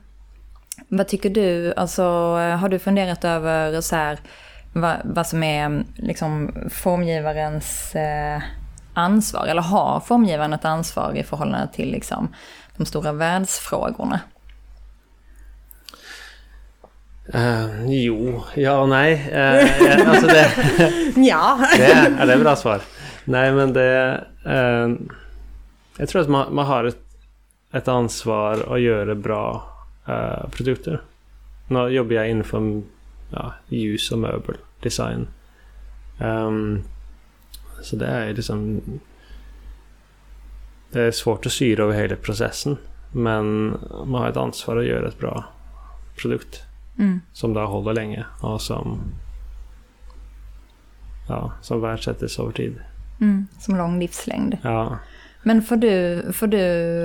vad 0.87 1.07
tycker 1.07 1.29
du, 1.29 1.73
alltså 1.77 2.03
har 2.59 2.69
du 2.69 2.79
funderat 2.79 3.23
över 3.25 3.81
så 3.81 3.95
här, 3.95 4.19
vad, 4.73 4.95
vad 5.03 5.27
som 5.27 5.43
är 5.43 5.83
liksom 5.95 6.51
formgivarens 6.71 7.95
eh, 7.95 8.41
ansvar, 8.93 9.45
eller 9.47 9.61
har 9.61 9.99
formgivaren 9.99 10.53
ett 10.53 10.65
ansvar 10.65 11.13
i 11.15 11.23
förhållande 11.23 11.67
till 11.73 11.91
liksom, 11.91 12.33
de 12.77 12.85
stora 12.85 13.11
världsfrågorna? 13.11 14.19
Eh, 17.25 17.85
jo, 17.85 18.43
ja 18.55 18.79
och 18.81 18.89
nej. 18.89 19.29
Eh, 19.31 20.09
alltså 20.09 20.27
det, 20.27 20.51
Ja. 21.15 21.67
det, 21.77 21.85
är, 21.85 22.25
det 22.25 22.33
är 22.33 22.39
bra 22.39 22.55
svar. 22.55 22.81
Nej 23.25 23.51
men 23.51 23.73
det... 23.73 24.23
Eh, 24.45 24.89
jag 25.97 26.09
tror 26.09 26.21
att 26.21 26.29
man, 26.29 26.55
man 26.55 26.65
har 26.65 26.83
ett, 26.83 27.01
ett 27.71 27.87
ansvar 27.87 28.73
att 28.73 28.81
göra 28.81 29.15
bra 29.15 29.69
eh, 30.07 30.49
produkter. 30.49 31.01
Nu 31.67 31.87
jobbar 31.87 32.13
jag 32.13 32.29
inför 32.29 32.81
ja, 33.31 33.53
ljus 33.67 34.11
och 34.11 34.19
möbel, 34.19 34.55
design. 34.81 35.27
Ehm, 36.19 36.83
så 37.81 37.95
det 37.95 38.05
är 38.05 38.33
liksom... 38.33 38.81
Det 40.91 41.01
är 41.01 41.11
svårt 41.11 41.45
att 41.45 41.51
styra 41.51 41.83
över 41.83 41.93
hela 41.93 42.15
processen. 42.15 42.77
Men 43.11 43.69
man 44.05 44.21
har 44.21 44.29
ett 44.29 44.37
ansvar 44.37 44.77
att 44.77 44.85
göra 44.85 45.07
ett 45.07 45.19
bra 45.19 45.45
produkt. 46.17 46.63
Mm. 46.99 47.21
Som 47.33 47.53
då 47.53 47.65
håller 47.65 47.93
länge 47.93 48.25
och 48.41 48.61
som... 48.61 48.99
Ja, 51.29 51.51
som 51.61 51.81
värdesätts 51.81 52.39
över 52.39 52.51
tid. 52.51 52.75
Mm, 53.21 53.47
som 53.59 53.75
lång 53.75 53.99
livslängd. 53.99 54.57
Ja. 54.61 54.97
Men 55.43 55.61
får 55.61 55.75
du, 55.75 56.23
får 56.33 56.47
du 56.47 56.61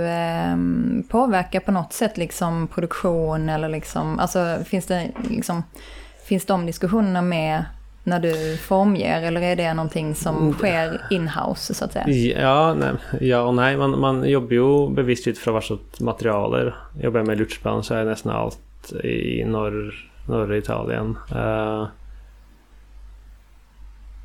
ehm, 0.09 1.03
påverka 1.11 1.61
på 1.61 1.73
något 1.73 1.93
sätt 1.93 2.17
liksom 2.19 2.69
produktion 2.69 3.49
eller 3.49 3.69
liksom, 3.69 4.19
alltså 4.19 4.59
finns 4.65 4.87
det 4.87 5.11
liksom, 5.31 5.63
finns 6.29 6.47
de 6.47 6.67
diskussionerna 6.67 7.23
med 7.23 7.65
när 8.05 8.21
du 8.21 8.57
formger 8.57 9.23
eller 9.23 9.41
är 9.41 9.57
det 9.57 9.75
någonting 9.75 10.15
som 10.15 10.37
Mm. 10.37 10.53
sker 10.53 11.01
in-house 11.11 11.75
så 11.75 11.85
att 11.85 11.93
säga? 11.93 12.09
Ja, 12.43 12.75
nej, 12.75 12.93
ja 13.31 13.41
och 13.41 13.55
nej. 13.55 13.77
Man, 13.77 14.01
man 14.01 14.29
jobbar 14.31 14.53
ju 14.53 14.91
bevisst 14.95 15.27
ut 15.27 15.39
från 15.39 15.55
vad 15.55 15.65
sorts 15.65 16.01
materialer. 16.01 16.75
Jobbar 17.03 17.21
jag 17.21 17.27
med 17.27 17.39
lutsplan 17.39 17.83
så 17.83 17.95
är 17.95 18.05
nästan 18.05 18.33
allt 18.33 18.59
i 18.93 19.45
norr, 19.47 19.95
norra 20.29 20.57
Italien. 20.57 21.17
Eh, 21.35 21.87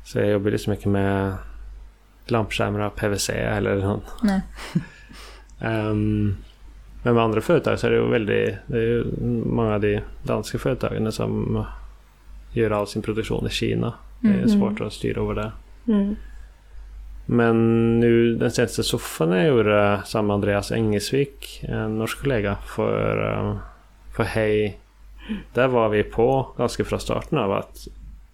så 0.04 0.18
jag 0.18 0.28
jobbar 0.28 0.50
liksom 0.50 0.70
mycket 0.70 0.86
med 0.86 1.32
lampskärmar 2.26 2.80
av 2.80 2.90
PVC 2.90 3.30
eller 3.30 3.76
något. 3.76 4.04
Nej. 4.22 4.40
Ehm, 5.60 6.36
men 7.02 7.14
med 7.14 7.24
andra 7.24 7.40
företag 7.40 7.78
så 7.78 7.86
är 7.86 7.90
det 7.90 7.96
ju 7.96 8.08
väldigt... 8.10 8.54
Det 8.66 8.76
är 8.76 8.82
ju 8.82 9.04
många 9.46 9.74
av 9.74 9.80
de 9.80 10.00
danska 10.22 10.58
företagen 10.58 11.12
som 11.12 11.64
gör 12.52 12.70
all 12.70 12.86
sin 12.86 13.02
produktion 13.02 13.46
i 13.46 13.50
Kina. 13.50 13.94
Det 14.20 14.28
är 14.28 14.34
Mm. 14.34 14.48
svårt 14.48 14.80
att 14.80 14.92
styra 14.92 15.20
över 15.22 15.34
det. 15.34 15.52
Mm. 15.92 16.16
Men 17.26 18.00
nu 18.00 18.34
den 18.34 18.50
senaste 18.50 18.82
soffan 18.82 19.30
jag 19.32 19.46
gjorde 19.46 20.02
med 20.14 20.30
Andreas 20.30 20.72
Engesvik, 20.72 21.64
en 21.68 21.98
norsk 21.98 22.22
kollega, 22.22 22.56
för, 22.76 23.32
eh, 23.32 23.56
för 24.16 24.24
Hej. 24.24 24.78
Där 25.52 25.68
var 25.68 25.88
vi 25.88 26.02
på 26.02 26.48
ganska 26.58 26.84
från 26.84 27.00
starten 27.00 27.38
av 27.38 27.52
att 27.52 27.88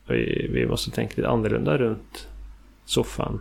vi, 0.08 0.50
vi 0.52 0.66
måste 0.66 0.90
tänka 0.90 1.14
lite 1.16 1.28
annorlunda 1.28 1.78
runt 1.78 2.28
soffan. 2.84 3.40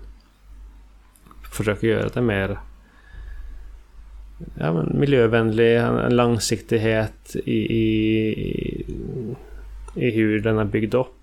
Försöka 1.51 1.87
göra 1.87 2.09
det 2.09 2.21
mer 2.21 2.59
ja, 4.59 4.73
men 4.73 4.99
miljövänlig, 4.99 5.77
en, 5.77 6.15
långsiktighet 6.15 7.35
i, 7.45 7.75
i, 7.75 8.85
i 9.95 10.11
hur 10.11 10.39
den 10.39 10.57
är 10.57 10.65
byggd 10.65 10.95
upp. 10.95 11.15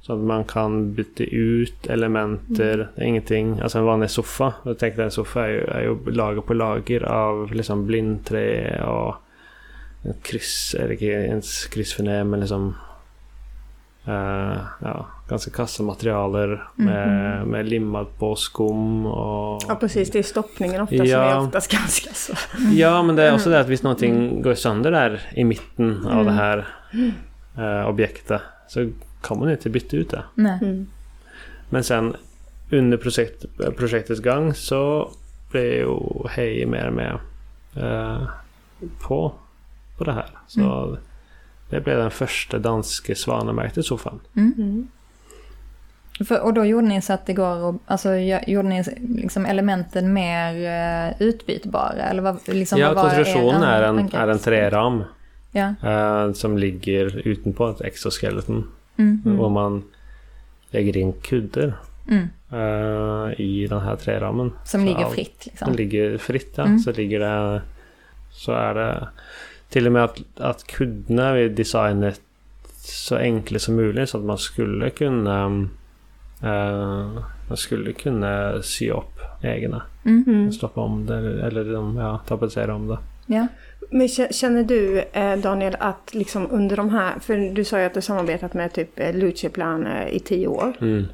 Så 0.00 0.12
att 0.12 0.20
man 0.20 0.44
kan 0.44 0.94
byta 0.94 1.24
ut 1.24 1.86
elementer, 1.86 2.88
är 2.94 3.04
ingenting. 3.04 3.60
Alltså 3.60 3.78
en 3.78 3.84
vanlig 3.84 4.10
soffa, 4.10 4.54
jag 4.64 4.78
tänkte 4.78 5.04
en 5.04 5.10
soffa 5.10 5.44
är 5.44 5.48
ju, 5.48 5.60
är 5.60 5.80
ju 5.80 6.10
lager 6.10 6.40
på 6.40 6.54
lager 6.54 7.02
av 7.02 7.52
liksom 7.52 7.86
blindträ 7.86 8.82
och 8.84 9.14
kryss, 10.22 10.74
eller 10.74 11.02
ens 11.02 11.66
kryssförnä 11.66 12.24
men 12.24 12.40
liksom 12.40 12.74
eh, 14.06 14.56
ja, 14.80 15.06
ganska 15.28 15.50
kassa 15.50 15.82
materialer 15.82 16.68
med, 16.74 17.46
med 17.46 17.68
limmad 17.68 18.06
på 18.18 18.36
skum 18.36 19.06
och... 19.06 19.62
Ja 19.68 19.74
precis, 19.74 20.10
det 20.10 20.18
är 20.18 20.22
stoppningen 20.22 20.80
ofta 20.80 20.96
som 20.96 21.06
Ja. 21.06 21.18
är 21.18 21.38
oftast 21.40 21.72
ganska 21.72 22.10
så. 22.14 22.32
Ja, 22.72 23.02
men 23.02 23.16
det 23.16 23.22
är 23.22 23.34
också 23.34 23.50
det 23.50 23.60
att 23.60 23.68
hvis 23.68 23.82
någonting 23.82 24.42
går 24.42 24.54
sönder 24.54 24.90
där 24.90 25.20
i 25.34 25.44
mitten 25.44 26.06
av 26.06 26.24
det 26.24 26.32
här 26.32 26.68
eh, 27.56 27.88
objektet 27.88 28.42
så 28.68 28.90
kan 29.22 29.38
man 29.38 29.50
inte 29.50 29.70
byta 29.70 29.96
ut 29.96 30.10
det. 30.10 30.22
Nej. 30.34 30.58
Mm. 30.62 30.86
Men 31.68 31.84
sen 31.84 32.16
under 32.70 32.96
projekt, 32.96 33.44
projektets 33.76 34.20
gång 34.20 34.54
så 34.54 35.10
blev 35.50 35.72
ju 35.72 35.98
Hej 36.30 36.66
mer 36.66 36.90
mer 36.90 37.20
eh, 37.76 38.22
på, 39.00 39.32
på 40.00 40.04
det 40.04 40.12
här. 40.12 40.30
Så 40.46 40.96
det 41.70 41.80
blev 41.80 41.96
den 41.98 42.10
första 42.10 42.58
danska 42.58 43.14
svanemärkta 43.14 43.82
soffan. 43.82 44.20
Mm. 44.36 44.88
För, 46.28 46.40
och 46.40 46.54
då 46.54 46.64
gjorde 46.64 46.86
ni 46.86 47.02
så 47.02 47.12
att 47.12 47.26
det 47.26 47.32
går 47.32 47.56
och, 47.64 47.74
alltså 47.86 48.14
gjorde 48.46 48.68
ni 48.68 48.84
liksom 49.00 49.46
elementen 49.46 50.12
mer 50.12 50.54
uh, 50.54 51.22
utbytbara? 51.22 52.02
Eller 52.02 52.22
vad, 52.22 52.38
liksom, 52.46 52.78
ja, 52.78 52.94
vad 52.94 53.04
konstruktionen 53.04 53.62
är 53.62 53.82
en, 53.82 53.98
är 54.14 54.28
en 54.28 54.38
träram 54.38 55.04
Ja. 55.52 55.74
eh, 55.84 56.32
som 56.32 56.58
ligger 56.58 57.28
utanpå 57.28 57.68
ett 57.68 57.80
exoskeleton. 57.80 58.70
Mm. 58.96 59.40
Och 59.40 59.50
man 59.50 59.82
lägger 60.70 60.96
in 60.96 61.12
kuddar 61.12 61.74
Mm. 62.08 62.28
eh, 62.52 63.40
i 63.40 63.66
den 63.70 63.80
här 63.80 63.96
träramen. 63.96 64.52
Som 64.64 64.80
Så 64.80 64.86
ligger 64.86 65.04
fritt 65.04 65.46
liksom. 65.46 65.68
Den 65.68 65.76
ligger 65.76 66.18
fritt 66.18 66.52
ja. 66.56 66.64
Mm. 66.64 66.78
Så 66.78 66.92
ligger 66.92 67.20
det... 67.20 67.62
Så 68.30 68.52
är 68.52 68.74
det... 68.74 69.08
Till 69.70 69.86
och 69.86 69.92
med 69.92 70.04
att, 70.04 70.20
att 70.36 70.66
kuddarna 70.66 71.32
vi 71.32 71.48
designat 71.48 72.20
så 72.76 73.16
enkla 73.16 73.58
som 73.58 73.76
möjligt 73.76 74.08
så 74.10 74.18
att 74.18 74.24
man 74.24 74.38
skulle 74.38 74.90
kunna 74.90 75.46
uh, 76.44 77.22
man 77.48 77.56
skulle 77.56 77.92
kunna 77.92 78.62
sy 78.62 78.90
upp 78.90 79.20
egna. 79.42 79.82
Mm. 80.04 80.52
Stoppa 80.52 80.80
om 80.80 81.06
det 81.06 81.46
eller 81.46 81.64
de, 81.64 81.96
ja, 81.96 82.20
tapetsera 82.28 82.74
om 82.74 82.88
det. 82.88 82.98
Ja. 83.26 83.46
Men 83.90 84.08
känner 84.08 84.62
du 84.62 85.00
eh, 85.12 85.36
Daniel 85.36 85.76
att 85.80 86.14
liksom 86.14 86.46
under 86.50 86.76
de 86.76 86.90
här, 86.90 87.18
för 87.20 87.54
du 87.54 87.64
sa 87.64 87.78
ju 87.78 87.84
att 87.84 87.94
du 87.94 88.00
samarbetat 88.00 88.54
med 88.54 88.72
typ 88.72 89.00
eh, 89.00 89.14
Luceplan 89.14 89.86
i 90.10 90.20
tio 90.20 90.46
år. 90.46 90.72
Mm. 90.80 91.04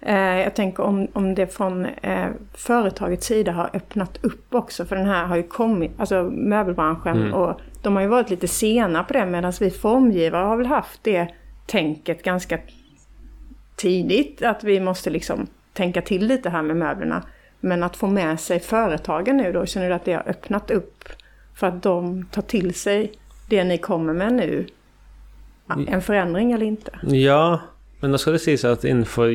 Jag 0.00 0.54
tänker 0.54 0.82
om, 0.82 1.08
om 1.12 1.34
det 1.34 1.46
från 1.46 1.86
eh, 1.86 2.28
företagets 2.52 3.26
sida 3.26 3.52
har 3.52 3.70
öppnat 3.72 4.18
upp 4.24 4.54
också. 4.54 4.84
För 4.84 4.96
den 4.96 5.06
här 5.06 5.24
har 5.24 5.36
ju 5.36 5.42
kommit, 5.42 5.90
alltså 5.96 6.22
möbelbranschen 6.22 7.16
Mm. 7.16 7.34
och 7.34 7.60
de 7.82 7.96
har 7.96 8.02
ju 8.02 8.08
varit 8.08 8.30
lite 8.30 8.48
sena 8.48 9.04
på 9.04 9.12
det 9.12 9.26
medan 9.26 9.52
vi 9.60 9.70
formgivare 9.70 10.44
har 10.44 10.56
väl 10.56 10.66
haft 10.66 11.04
det 11.04 11.28
tänket 11.66 12.22
ganska 12.22 12.58
tidigt. 13.76 14.42
Att 14.42 14.64
vi 14.64 14.80
måste 14.80 15.10
liksom 15.10 15.46
tänka 15.72 16.02
till 16.02 16.26
lite 16.26 16.50
här 16.50 16.62
med 16.62 16.76
möblerna. 16.76 17.22
Men 17.60 17.82
att 17.82 17.96
få 17.96 18.06
med 18.06 18.40
sig 18.40 18.60
företagen 18.60 19.36
nu 19.36 19.52
då, 19.52 19.66
känner 19.66 19.88
du 19.88 19.94
att 19.94 20.04
det 20.04 20.12
har 20.12 20.28
öppnat 20.28 20.70
upp 20.70 21.04
för 21.54 21.66
att 21.66 21.82
de 21.82 22.24
tar 22.24 22.42
till 22.42 22.74
sig 22.74 23.12
det 23.48 23.64
ni 23.64 23.78
kommer 23.78 24.12
med 24.12 24.32
nu? 24.32 24.66
En 25.88 26.02
förändring 26.02 26.52
eller 26.52 26.66
inte? 26.66 26.90
Ja, 27.02 27.60
men 28.00 28.12
då 28.12 28.18
ska 28.18 28.30
det 28.30 28.38
sägas 28.38 28.64
att 28.64 28.84
inför 28.84 29.28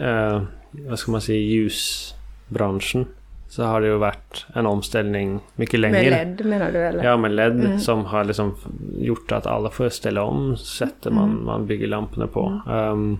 eh, 0.00 0.42
vad 0.70 0.98
ska 0.98 1.12
man 1.12 1.20
säga, 1.20 1.38
ljusbranschen 1.40 3.06
så 3.48 3.64
har 3.64 3.80
det 3.80 3.86
ju 3.86 3.96
varit 3.96 4.46
en 4.54 4.66
omställning 4.66 5.40
mycket 5.56 5.80
längre. 5.80 6.10
Med 6.10 6.10
LED 6.38 6.46
menar 6.46 6.72
du 6.72 6.78
eller? 6.78 7.04
Ja, 7.04 7.16
med 7.16 7.30
LED 7.30 7.64
Mm. 7.64 7.78
som 7.78 8.04
har 8.04 8.24
liksom 8.24 8.54
gjort 8.98 9.32
att 9.32 9.46
alla 9.46 9.70
får 9.70 9.88
ställa 9.88 10.22
om 10.22 10.56
sättet 10.56 11.12
man, 11.12 11.30
Mm. 11.30 11.44
man 11.44 11.66
bygger 11.66 11.86
lamporna 11.86 12.26
på. 12.26 12.60
Ehm, 12.70 13.18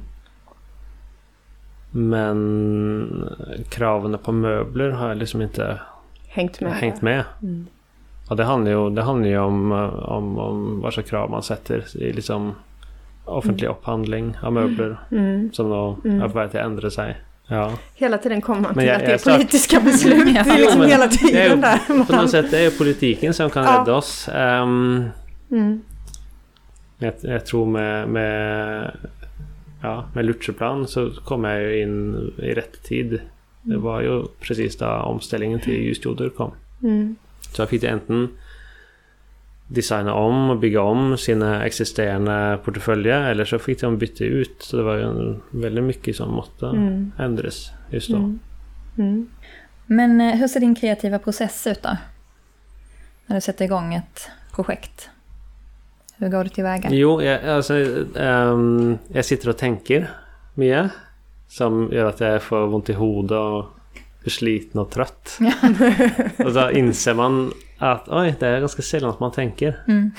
men 1.90 3.28
kraven 3.68 4.18
på 4.24 4.32
möbler 4.32 4.90
har 4.90 5.14
liksom 5.14 5.42
inte 5.42 5.80
Hängt 6.28 6.60
med? 6.60 6.72
hängt 6.72 7.02
med. 7.02 7.24
Mm. 7.42 7.66
Och 8.30 8.36
det 8.36 8.44
handlar 8.44 8.70
ju, 8.70 8.90
det 8.90 9.02
handlar 9.02 9.28
ju 9.28 9.38
om, 9.38 9.72
eh, 9.72 9.78
om, 10.12 10.38
om 10.38 10.80
vad 10.80 11.06
krav 11.06 11.30
man 11.30 11.42
sätter 11.42 11.84
i 11.96 12.12
liksom 12.12 12.54
offentlig 13.26 13.68
upphandling 13.68 14.36
av 14.42 14.52
möbler. 14.52 14.96
Mm. 15.10 15.52
Som 15.52 15.70
då 15.70 15.98
Mm. 16.04 16.22
är 16.22 16.28
på 16.28 16.38
väg 16.38 16.46
att 16.48 16.54
ändra 16.54 16.90
sig. 16.90 17.16
Ja. 17.48 17.72
Hela 17.94 18.18
tiden 18.18 18.40
kommer 18.40 18.60
man 18.60 18.72
Men 18.74 18.78
till 18.82 18.88
jag- 18.88 18.96
att 18.96 19.24
det 19.24 19.30
är 19.30 19.36
politiska 19.36 19.80
beslut. 19.80 20.14
Ja. 20.36 20.42
Det 20.44 20.50
är 20.50 20.58
liksom 20.58 20.82
hela 20.82 21.06
Det 21.06 21.14
är 21.14 21.28
tiden 21.48 21.60
där. 21.60 22.04
på 22.04 22.16
något 22.16 22.30
sätt 22.30 22.50
det 22.50 22.58
är 22.58 22.70
politiken 22.70 23.34
som 23.34 23.50
kan 23.50 23.64
Ja. 23.64 23.80
rädda 23.80 23.94
oss. 23.94 24.28
Ehm, 24.34 25.04
Mm. 25.50 25.80
jag, 26.98 27.12
jag 27.22 27.46
tror 27.46 27.66
med, 27.66 28.08
med, 28.08 28.90
ja, 29.82 30.04
med 30.14 30.24
Lutherplan 30.24 30.86
så 30.88 31.10
kom 31.24 31.44
jag 31.44 31.62
ju 31.62 31.82
in 31.82 32.14
i 32.38 32.52
rätt 32.54 32.82
tid. 32.82 33.20
Det 33.62 33.76
var 33.76 34.00
ju 34.00 34.22
precis 34.40 34.76
då 34.78 34.86
omställningen 34.86 35.60
till 35.60 35.74
ljusdioder 35.84 36.28
kom. 36.28 36.50
Mm. 36.82 37.16
Så 37.52 37.62
jag 37.62 37.68
fick 37.68 37.84
enten 37.84 38.28
designa 39.68 40.14
om 40.14 40.50
och 40.50 40.58
bygga 40.58 40.80
om 40.82 41.16
sina 41.18 41.64
existerande 41.64 42.58
portföljer 42.64 43.22
eller 43.22 43.44
så 43.44 43.58
fick 43.58 43.80
de 43.80 43.98
byta 43.98 44.24
ut. 44.24 44.56
Så 44.58 44.76
det 44.76 44.82
var 44.82 44.94
ju 44.96 45.02
en- 45.02 45.42
väldigt 45.50 45.84
mycket 45.84 46.16
som 46.16 46.30
måste 46.32 46.66
Mm. 46.66 47.12
ändras 47.18 47.70
just 47.90 48.10
då. 48.10 48.16
Mm. 48.16 48.38
Mm. 48.98 49.28
Men 49.86 50.20
eh, 50.20 50.34
hur 50.36 50.48
ser 50.48 50.60
din 50.60 50.74
kreativa 50.74 51.18
process 51.18 51.66
ut 51.66 51.82
då? 51.82 51.96
När 53.26 53.36
du 53.36 53.40
sätter 53.40 53.64
igång 53.64 53.94
ett 53.94 54.28
projekt? 54.54 55.08
Hur 56.18 56.28
går 56.28 56.44
du 56.44 56.50
tillväga? 56.50 56.88
Jo, 56.92 57.22
jag, 57.22 57.44
alltså, 57.48 57.74
ehm, 58.18 58.98
jag 59.08 59.24
sitter 59.24 59.48
och 59.48 59.56
tänker 59.56 60.10
mycket. 60.54 60.90
Som 61.48 61.88
gör 61.92 62.04
att 62.04 62.20
jag 62.20 62.42
får 62.42 62.74
ont 62.74 62.88
i 62.88 62.92
huvudet 62.92 63.30
och 63.30 63.64
blir 64.20 64.30
sliten 64.30 64.80
och 64.80 64.90
trött. 64.90 65.38
och 66.38 66.52
då 66.52 66.70
inser 66.70 67.14
man 67.14 67.52
att 67.78 68.08
oj, 68.08 68.34
det 68.38 68.46
är 68.46 68.60
ganska 68.60 68.82
sällan 68.82 69.10
att 69.10 69.20
man 69.20 69.32
tänker. 69.32 69.76
Mm. 69.88 70.10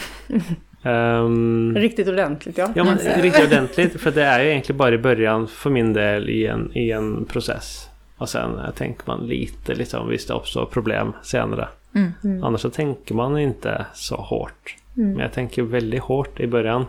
Ehm, 0.84 1.76
Riktigt 1.76 2.08
ordentligt 2.08 2.58
ja. 2.58 2.72
ja, 2.76 2.84
men 2.84 2.98
riktigt 2.98 3.46
ordentligt. 3.46 4.02
För 4.02 4.12
det 4.12 4.24
är 4.24 4.43
ju 4.43 4.50
egentligen 4.50 4.78
bara 4.78 4.93
i 4.93 4.98
början 4.98 5.48
för 5.48 5.70
min 5.70 5.93
del 5.93 6.30
i 6.30 6.48
en, 6.48 6.72
i 6.74 6.91
en 6.91 7.26
process. 7.26 7.89
Och 8.17 8.30
sen 8.30 8.60
eh, 8.60 8.72
tänker 8.72 9.04
man 9.06 9.28
lite 9.28 9.76
liksom, 9.76 10.10
visst 10.10 10.28
det 10.28 10.34
uppstår 10.34 10.65
problem 10.65 11.13
senare. 11.24 11.67
Mm. 11.96 12.12
Mm. 12.24 12.43
Annars 12.43 12.62
så 12.62 12.70
tänker 12.70 13.15
man 13.15 13.38
inte 13.38 13.86
så 13.93 14.15
hårt. 14.15 14.76
Mm. 14.98 15.12
Men 15.12 15.20
jag 15.20 15.34
tänker 15.34 15.62
väldigt 15.62 16.02
hårt 16.02 16.39
i 16.39 16.48
början. 16.48 16.86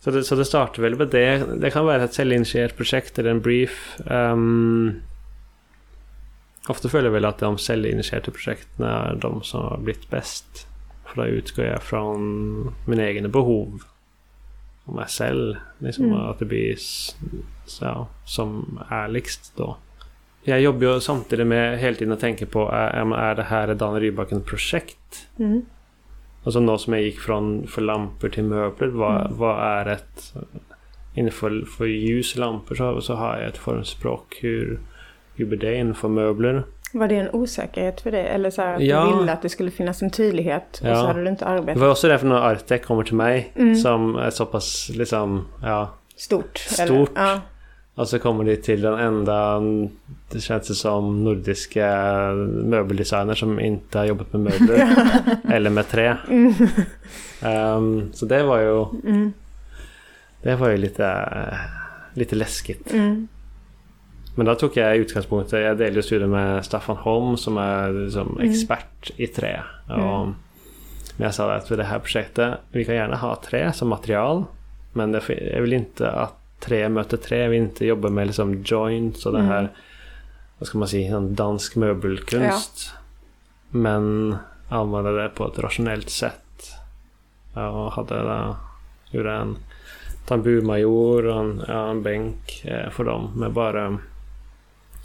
Så 0.00 0.10
det, 0.10 0.24
så 0.24 0.34
det 0.34 0.44
startar 0.44 0.82
väl 0.82 0.94
med 0.94 1.08
det. 1.08 1.42
Det 1.60 1.70
kan 1.70 1.84
vara 1.84 2.04
ett 2.04 2.14
säljinitierat 2.14 2.76
projekt 2.76 3.18
eller 3.18 3.30
en 3.30 3.40
brief. 3.40 3.96
Um, 4.06 5.00
ofta 6.70 6.88
följer 6.88 7.10
väl 7.10 7.24
att 7.24 7.38
de 7.38 7.58
säljinitierade 7.58 8.30
projekten 8.30 8.86
är 8.86 9.14
de 9.20 9.42
som 9.42 9.60
har 9.60 9.78
blivit 9.78 10.10
bäst. 10.10 10.66
För 11.06 11.22
då 11.22 11.28
utgår 11.28 11.64
jag 11.64 11.82
från 11.82 12.74
mina 12.86 13.08
egna 13.08 13.28
behov. 13.28 13.82
Om 14.84 14.98
jag 14.98 15.10
säljer. 15.10 15.58
Liksom 15.78 16.04
Mm. 16.04 16.16
att 16.18 16.38
det 16.38 16.44
blir 16.44 16.74
så, 17.66 18.06
som 18.24 18.78
ärligst 18.90 19.52
då. 19.56 19.76
Jag 20.42 20.60
jobbar 20.60 20.86
ju 20.86 21.00
samtidigt 21.00 21.46
med 21.46 21.78
hela 21.78 21.96
tiden 21.96 22.12
att 22.12 22.20
tänka 22.20 22.46
på 22.46 22.70
är, 22.70 23.14
är 23.14 23.34
det 23.34 23.42
här 23.42 23.68
ett 23.68 23.78
Dan 23.78 24.00
Rybacken-projekt? 24.00 25.28
Mm. 25.38 25.62
Alltså 26.44 26.60
något 26.60 26.80
som 26.80 26.92
jag 26.92 27.02
gick 27.02 27.18
från 27.20 27.66
för 27.66 27.82
lampor 27.82 28.28
till 28.28 28.44
möbler. 28.44 28.88
Vad, 28.88 29.20
Mm. 29.20 29.38
vad 29.38 29.58
är 29.66 29.86
ett... 29.86 30.34
Inför 31.14 31.64
för 31.78 31.86
ljuslampor 31.86 32.74
så, 32.74 33.00
så 33.00 33.14
har 33.14 33.36
jag 33.38 33.48
ett 33.48 33.58
formspråk. 33.58 34.38
Hur, 34.40 34.78
blir 35.46 35.58
det 35.58 35.74
inför 35.74 36.08
möbler? 36.08 36.62
Var 36.92 37.08
det 37.08 37.14
en 37.16 37.30
osäkerhet 37.32 38.00
för 38.00 38.10
dig? 38.10 38.26
Eller 38.26 38.50
så 38.50 38.62
här 38.62 38.74
att 38.74 38.82
Ja. 38.82 39.04
du 39.12 39.18
ville 39.18 39.32
att 39.32 39.42
det 39.42 39.48
skulle 39.48 39.70
finnas 39.70 40.02
en 40.02 40.10
tydlighet 40.10 40.78
och 40.82 40.88
Ja. 40.88 40.94
så 40.94 41.06
hade 41.06 41.22
du 41.22 41.28
inte 41.28 41.44
Det 41.44 41.48
arbetat 41.50 41.80
var 41.80 41.90
också 41.90 42.08
därför 42.08 42.26
när 42.26 42.52
Artec 42.52 42.84
kommer 42.86 43.02
till 43.02 43.14
mig. 43.14 43.52
Mm. 43.56 43.76
Som 43.76 44.16
är 44.16 44.30
så 44.30 44.46
pass 44.46 44.90
liksom... 44.94 45.44
Ja. 45.62 45.90
stort? 46.16 46.58
Stort. 46.58 47.10
Ja. 47.14 47.40
Och 47.94 48.08
så 48.08 48.18
kommer 48.18 48.44
det 48.44 48.56
till 48.56 48.80
den 48.82 48.98
enda... 48.98 49.60
Det 50.32 50.40
känns 50.40 50.68
det 50.68 50.74
som 50.74 51.24
nordiska 51.24 51.86
möbeldesigner 52.64 53.34
som 53.34 53.60
inte 53.60 53.98
har 53.98 54.04
jobbat 54.04 54.32
med 54.32 54.40
möbler. 54.40 54.88
eller 55.52 55.70
med 55.70 55.88
trä. 55.88 56.16
Mm. 56.30 56.54
Ehm, 57.42 58.12
så 58.12 58.26
det 58.26 58.42
var 58.42 58.58
ju... 58.58 58.84
Mm. 59.04 59.32
Det 60.42 60.56
var 60.56 60.68
ju 60.68 60.76
lite... 60.76 61.28
Lite 62.14 62.36
läskigt. 62.36 62.92
Mm. 62.92 63.28
Men 64.38 64.46
då 64.46 64.54
tog 64.54 64.76
jag 64.76 64.96
utgångspunkt 64.96 65.52
Jag 65.52 65.78
delade 65.78 66.02
studier 66.02 66.28
med 66.28 66.64
Staffan 66.64 66.96
Holm 66.96 67.36
som 67.36 67.56
är 67.58 67.92
liksom 67.92 68.36
Mm. 68.38 68.50
expert 68.50 69.10
i 69.16 69.26
trä. 69.26 69.62
Och, 69.88 69.94
Mm. 69.94 70.34
Men 71.16 71.24
jag 71.24 71.34
sa 71.34 71.52
att 71.54 71.68
för 71.68 71.76
det 71.76 71.84
här 71.84 71.98
projektet, 71.98 72.54
vi 72.72 72.84
kan 72.84 72.94
gärna 72.94 73.16
ha 73.16 73.36
trä 73.36 73.72
som 73.72 73.88
material. 73.88 74.44
Men 74.92 75.12
det, 75.12 75.22
jag 75.52 75.60
vill 75.62 75.72
inte 75.72 76.10
att 76.10 76.34
trä 76.60 76.88
möter 76.88 77.16
trä. 77.16 77.38
Jag 77.38 77.48
vill 77.48 77.58
inte 77.62 77.86
jobba 77.86 78.08
med 78.08 78.26
liksom 78.26 78.62
joints 78.62 79.26
och 79.26 79.32
den 79.32 79.40
Mm. 79.40 79.52
här, 79.52 79.68
vad 80.58 80.66
ska 80.66 80.78
man 80.78 80.88
säga, 80.88 81.20
dansk 81.20 81.76
möbelkonst. 81.76 82.92
Men 83.70 84.36
använda 84.68 85.10
det 85.10 85.28
på 85.28 85.46
ett 85.48 85.58
rationellt 85.58 86.10
sätt. 86.10 86.72
Jag 87.54 87.90
hade 87.90 88.14
där, 88.14 88.54
gjorde 89.10 89.32
en 89.32 89.56
tamburmajor 90.26 91.26
och 91.26 91.40
en, 91.40 91.62
ja, 91.68 91.90
en 91.90 92.02
bänk 92.02 92.64
eh, 92.64 92.90
för 92.90 93.04
dem 93.04 93.32
med 93.36 93.52
bara 93.52 93.98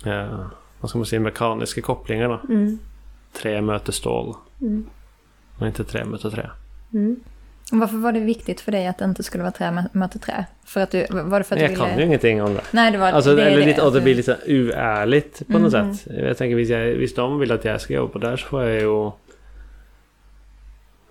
eh, 0.06 0.46
vad 0.80 0.90
ska 0.90 1.00
man 1.00 1.06
säga, 1.06 1.20
mekaniska 1.20 1.82
kopplingar. 1.82 2.30
Då. 2.30 2.54
Mm. 2.54 2.80
Trä 3.34 3.62
möter 3.62 3.92
stål. 3.92 4.36
Mm. 4.62 4.86
Och 5.60 5.68
inte 5.68 5.84
trä 5.84 6.06
möter 6.06 6.30
trä. 6.30 6.50
Mm. 6.94 7.16
Och 7.72 7.78
Varför 7.78 7.98
var 7.98 8.12
det 8.12 8.20
viktigt 8.20 8.62
för 8.62 8.72
dig 8.72 8.88
att 8.88 8.98
det 8.98 9.06
inte 9.06 9.24
skulle 9.24 9.44
vara 9.44 9.52
trä 9.52 9.66
mö- 9.72 9.90
möter 9.92 10.20
trä? 10.20 10.46
För 10.66 10.82
att 10.82 10.92
du, 10.92 11.06
var 11.10 11.40
det 11.40 11.44
för 11.44 11.56
att 11.56 11.62
jag 11.62 11.72
du 11.72 11.76
kan 11.76 11.86
ville... 11.90 12.00
ju 12.02 12.06
ingenting 12.08 12.44
om 12.44 12.54
det. 12.54 12.62
Nej, 12.72 12.92
det 12.92 12.98
var 12.98 13.08
Alltså, 13.12 13.36
det 13.36 13.42
är 13.44 13.48
eller 13.48 13.60
det, 13.60 13.66
lite, 13.66 13.82
det 13.82 13.98
att 13.98 14.04
blir 14.04 14.16
lite 14.16 14.38
oärligt 14.48 15.42
på 15.48 15.60
något 15.60 15.74
Mhm. 15.74 15.94
sätt. 15.96 16.08
Jag 16.18 16.38
tänker 16.38 16.56
visst, 16.56 16.72
jag, 16.72 16.86
visst 16.86 17.16
de 17.16 17.40
vill 17.40 17.52
att 17.52 17.66
jag 17.66 17.82
ska 17.82 17.94
jobba 17.94 18.20
där 18.20 18.38
så 18.38 18.48
får 18.48 18.64
jag 18.64 18.82
ju... 18.82 19.12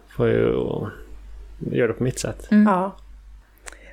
Får 0.08 0.28
jag 0.28 0.38
ju 0.38 0.86
göra 1.78 1.86
det 1.88 1.92
på 1.94 2.02
mitt 2.04 2.18
sätt. 2.18 2.48
Mm. 2.50 2.72
Ja. 2.72 2.96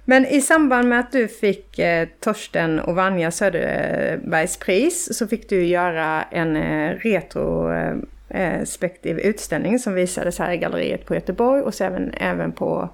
Men 0.10 0.26
i 0.26 0.42
samband 0.42 0.90
med 0.90 1.00
att 1.00 1.12
du 1.12 1.28
fick 1.28 1.80
eh, 1.80 2.08
Torsten 2.20 2.80
och 2.80 2.96
Vanja 2.96 3.32
Söderbergs 3.32 4.58
pris 4.58 5.18
så 5.18 5.28
fick 5.28 5.50
du 5.50 5.66
göra 5.66 6.24
en 6.24 6.56
eh, 6.56 6.96
retrospektiv 6.96 9.20
utställning 9.20 9.80
som 9.80 9.94
visades 9.94 10.40
här 10.40 10.52
i 10.52 10.58
galleriet 10.58 11.06
på 11.06 11.16
Göteborg 11.16 11.62
och 11.62 11.74
så 11.74 11.84
även, 11.84 12.14
även 12.14 12.52
på 12.52 12.90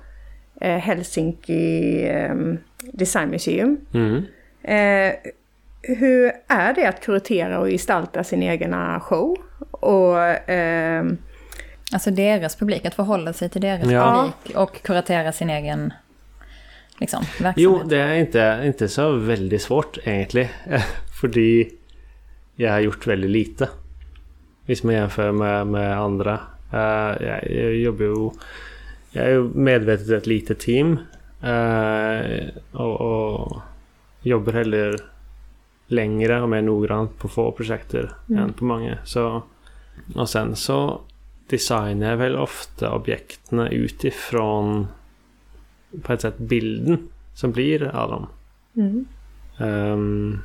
eh, 0.62 0.78
Helsinki 0.78 2.04
eh, 2.08 2.36
Design 2.80 3.30
Museum. 3.30 3.78
Mm. 3.93 4.15
Eh, 4.63 5.13
hur 5.82 6.32
är 6.47 6.73
det 6.73 6.86
att 6.86 7.01
kuratera 7.01 7.60
och 7.60 7.67
gestalta 7.67 8.23
sin 8.23 8.43
egna 8.43 8.99
show? 8.99 9.38
Och 9.71 10.19
ehm, 10.49 11.17
Alltså 11.93 12.12
deras 12.12 12.56
publik, 12.56 12.86
att 12.86 12.95
förhålla 12.95 13.34
sig 13.34 13.49
till 13.49 13.62
deras 13.62 13.91
Ja. 13.91 14.21
publik 14.21 14.58
och 14.58 14.82
kuratera 14.82 15.32
sin 15.32 15.49
egen 15.49 15.93
liksom, 17.00 17.22
verksamhet? 17.22 17.56
Jo, 17.58 17.82
det 17.86 17.98
är 17.98 18.16
inte, 18.16 18.64
inte 18.66 18.88
så 18.88 19.12
väldigt 19.12 19.62
svårt 19.62 19.98
egentligen. 20.04 20.50
Fordi 21.22 21.70
jag 22.56 22.72
har 22.72 22.80
gjort 22.80 23.08
väldigt 23.08 23.32
lite. 23.32 23.70
Hvis 24.66 24.84
man 24.84 24.94
jämför 24.94 25.32
med, 25.32 25.68
med 25.68 25.98
andra. 25.98 26.34
Uh, 26.74 27.24
jag, 27.28 27.52
jag 27.52 27.76
jobbar 27.76 28.06
ju... 28.06 28.30
Jag 29.12 29.26
är 29.26 29.40
medvetet 29.40 30.10
ett 30.10 30.28
litet 30.28 30.60
team. 30.60 31.00
Uh, 31.44 32.48
och, 32.72 33.02
och 33.02 33.62
jobbar 34.22 34.54
heller 34.54 35.00
längre 35.88 36.42
och 36.42 36.50
mer 36.50 36.62
noggrant 36.62 37.18
på 37.18 37.28
få 37.28 37.52
projekter 37.52 38.12
mm. 38.30 38.44
än 38.44 38.54
på 38.54 38.66
många. 38.66 38.98
Så, 39.04 39.44
och 40.16 40.30
sen 40.30 40.56
så 40.56 41.02
designar 41.48 42.10
jag 42.10 42.18
väl 42.18 42.36
ofta 42.36 42.92
objekten 42.92 43.60
utifrån 43.60 44.88
på 46.04 46.14
ett 46.14 46.22
sätt 46.22 46.38
bilden 46.38 47.08
som 47.34 47.52
blir 47.52 47.84
av 47.84 48.10
dem. 48.10 48.28
Mm. 48.76 49.06
Um, 49.58 50.42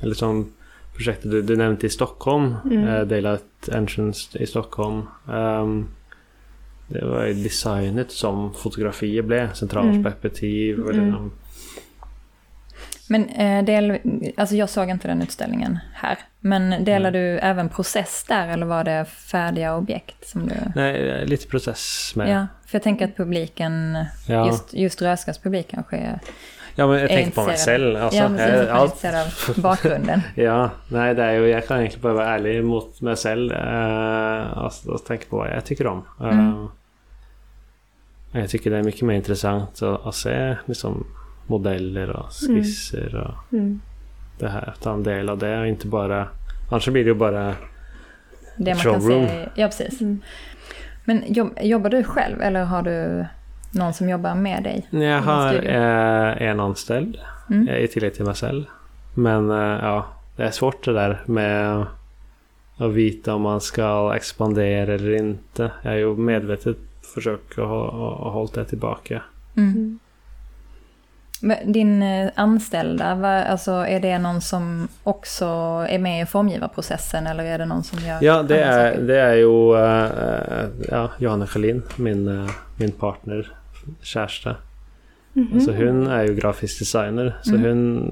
eller 0.00 0.14
som 0.14 0.52
projektet 0.96 1.30
du, 1.30 1.42
du 1.42 1.56
nämnde 1.56 1.86
i 1.86 1.90
Stockholm, 1.90 2.54
mm. 2.64 2.84
uh, 2.84 3.06
Daylight 3.06 3.68
Entrance 3.72 4.38
i 4.38 4.46
Stockholm. 4.46 5.02
Um, 5.26 5.88
det 6.88 7.04
var 7.04 7.24
ju 7.24 7.34
designet 7.34 8.10
som 8.10 8.54
fotografier 8.54 9.22
blev, 9.22 9.52
centralperspektiv. 9.52 10.80
Mm. 10.80 11.08
mm. 11.08 11.30
Men 13.08 13.28
eh, 13.28 13.64
del, 13.64 13.98
alltså 14.36 14.54
jag 14.54 14.68
såg 14.68 14.90
inte 14.90 15.08
den 15.08 15.22
utställningen 15.22 15.78
här. 15.94 16.18
Men 16.40 16.84
delar 16.84 17.08
mm. 17.08 17.12
du 17.12 17.38
även 17.38 17.68
process 17.68 18.24
där 18.28 18.48
eller 18.48 18.66
var 18.66 18.84
det 18.84 19.04
färdiga 19.04 19.76
objekt 19.76 20.28
som 20.28 20.48
du... 20.48 20.54
Nej, 20.74 21.26
lite 21.26 21.46
process 21.46 22.12
med. 22.16 22.28
Ja, 22.28 22.46
för 22.66 22.74
jag 22.74 22.82
tänker 22.82 23.04
att 23.04 23.16
publiken, 23.16 24.04
ja. 24.28 24.46
just, 24.46 24.74
just 24.74 25.02
Röskas 25.02 25.38
publik 25.38 25.68
kanske 25.70 25.96
är 25.96 26.20
Ja, 26.78 26.86
men 26.86 27.00
jag 27.00 27.08
tänker 27.08 27.32
på 27.32 27.46
mig 27.46 27.56
själv. 27.56 27.96
Alltså, 27.96 28.18
ja, 28.18 28.28
precis, 28.28 28.54
jag, 28.54 28.68
allt... 28.68 29.04
av 29.04 29.62
bakgrunden. 29.62 30.22
ja, 30.34 30.70
nej, 30.88 31.14
det 31.14 31.22
är 31.22 31.32
ju, 31.32 31.48
jag 31.48 31.66
kan 31.66 31.78
egentligen 31.78 32.02
bara 32.02 32.12
vara 32.12 32.26
ärlig 32.34 32.64
mot 32.64 33.00
mig 33.00 33.16
själv 33.16 33.52
uh, 33.52 34.58
och, 34.58 34.94
och 34.94 35.04
tänka 35.04 35.24
på 35.30 35.36
vad 35.36 35.50
jag 35.50 35.64
tycker 35.64 35.86
om. 35.86 36.04
Uh, 36.20 36.28
mm. 36.28 36.68
Jag 38.32 38.50
tycker 38.50 38.70
det 38.70 38.76
är 38.76 38.82
mycket 38.82 39.02
mer 39.02 39.14
intressant 39.14 39.82
att, 39.82 40.06
att 40.06 40.14
se 40.14 40.56
liksom, 40.66 41.06
modeller 41.46 42.10
och 42.10 42.32
skisser 42.32 43.08
mm. 43.08 43.22
och 43.22 43.52
mm. 43.52 43.80
det 44.38 44.48
här. 44.48 44.74
Ta 44.80 44.92
en 44.92 45.02
del 45.02 45.28
av 45.28 45.38
det 45.38 45.60
och 45.60 45.66
inte 45.66 45.86
bara... 45.86 46.28
Annars 46.70 46.88
blir 46.88 47.04
det 47.04 47.08
ju 47.08 47.14
bara 47.14 47.54
det 48.56 48.74
man 48.74 48.82
showroom. 48.82 49.26
Kan 49.26 49.28
se, 49.28 49.48
ja, 49.54 49.66
precis. 49.66 50.00
Mm. 50.00 50.20
Men 51.04 51.24
jobbar 51.60 51.90
du 51.90 52.04
själv 52.04 52.42
eller 52.42 52.64
har 52.64 52.82
du 52.82 53.26
någon 53.70 53.94
som 53.94 54.08
jobbar 54.08 54.34
med 54.34 54.62
dig? 54.62 54.86
Jag 54.90 55.22
har 55.22 55.54
eh, 55.54 56.42
en 56.42 56.60
anställd 56.60 57.18
mm. 57.50 57.68
i 57.68 57.88
tillägg 57.88 58.14
till 58.14 58.24
mig 58.24 58.34
själv. 58.34 58.64
Men 59.14 59.50
eh, 59.50 59.78
ja, 59.82 60.06
det 60.36 60.42
är 60.42 60.50
svårt 60.50 60.84
det 60.84 60.92
där 60.92 61.22
med 61.26 61.86
att 62.76 62.92
veta 62.92 63.34
om 63.34 63.42
man 63.42 63.60
ska 63.60 64.12
expandera 64.16 64.94
eller 64.94 65.16
inte. 65.16 65.70
Jag 65.82 65.90
har 65.90 65.98
ju 65.98 66.16
medvetet 66.16 66.76
försökt 67.14 67.58
att 67.58 67.66
hålla 67.66 68.50
det 68.54 68.64
tillbaka. 68.64 69.22
Mm. 69.56 69.98
Din 71.64 72.02
eh, 72.02 72.30
anställda, 72.34 73.44
alltså 73.44 73.72
är 73.72 74.00
det 74.00 74.18
någon 74.18 74.40
som 74.40 74.88
också 75.02 75.44
är 75.88 75.98
med 75.98 76.22
i 76.22 76.26
formgivarprocessen 76.26 77.26
eller 77.26 77.44
är 77.44 77.58
det 77.58 77.66
någon 77.66 77.84
som 77.84 77.98
gör 77.98 78.18
Ja, 78.22 78.42
det 78.42 78.62
är, 78.62 79.00
det 79.00 79.20
är 79.20 79.34
ju 79.34 79.74
uh, 79.74 80.70
ja, 80.90 81.10
Johanna 81.18 81.46
Schelin, 81.46 81.82
min, 81.96 82.28
uh, 82.28 82.50
min 82.76 82.92
partner, 82.92 83.52
kärsta. 84.02 84.56
Mm 85.36 85.48
-hmm. 85.48 85.54
Alltså 85.54 85.72
hon 85.72 86.06
är 86.06 86.24
ju 86.24 86.34
grafisk 86.34 86.78
designer 86.78 87.38
så 87.42 87.54
mm. 87.54 87.62
hon 87.62 88.10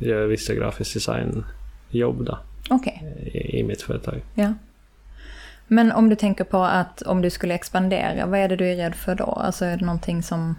gör 0.00 0.26
vissa 0.26 0.54
grafisk 0.54 0.94
designjobb 0.94 2.24
då. 2.24 2.38
Okay. 2.70 2.94
I, 3.22 3.58
I 3.58 3.62
mitt 3.62 3.82
företag. 3.82 4.22
Ja. 4.34 4.54
Men 5.66 5.92
om 5.92 6.08
du 6.08 6.16
tänker 6.16 6.44
på 6.44 6.62
att 6.62 7.02
om 7.02 7.22
du 7.22 7.30
skulle 7.30 7.54
expandera, 7.54 8.26
vad 8.26 8.40
är 8.40 8.48
det 8.48 8.56
du 8.56 8.66
är 8.66 8.76
rädd 8.76 8.94
för 8.94 9.14
då? 9.14 9.24
Alltså 9.24 9.64
är 9.64 9.76
det 9.76 9.84
någonting 9.84 10.22
som... 10.22 10.54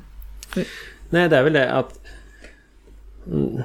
Nej, 1.11 1.29
det 1.29 1.37
är 1.37 1.43
väl 1.43 1.53
det 1.53 1.71
att... 1.71 1.99
Mm, 3.27 3.61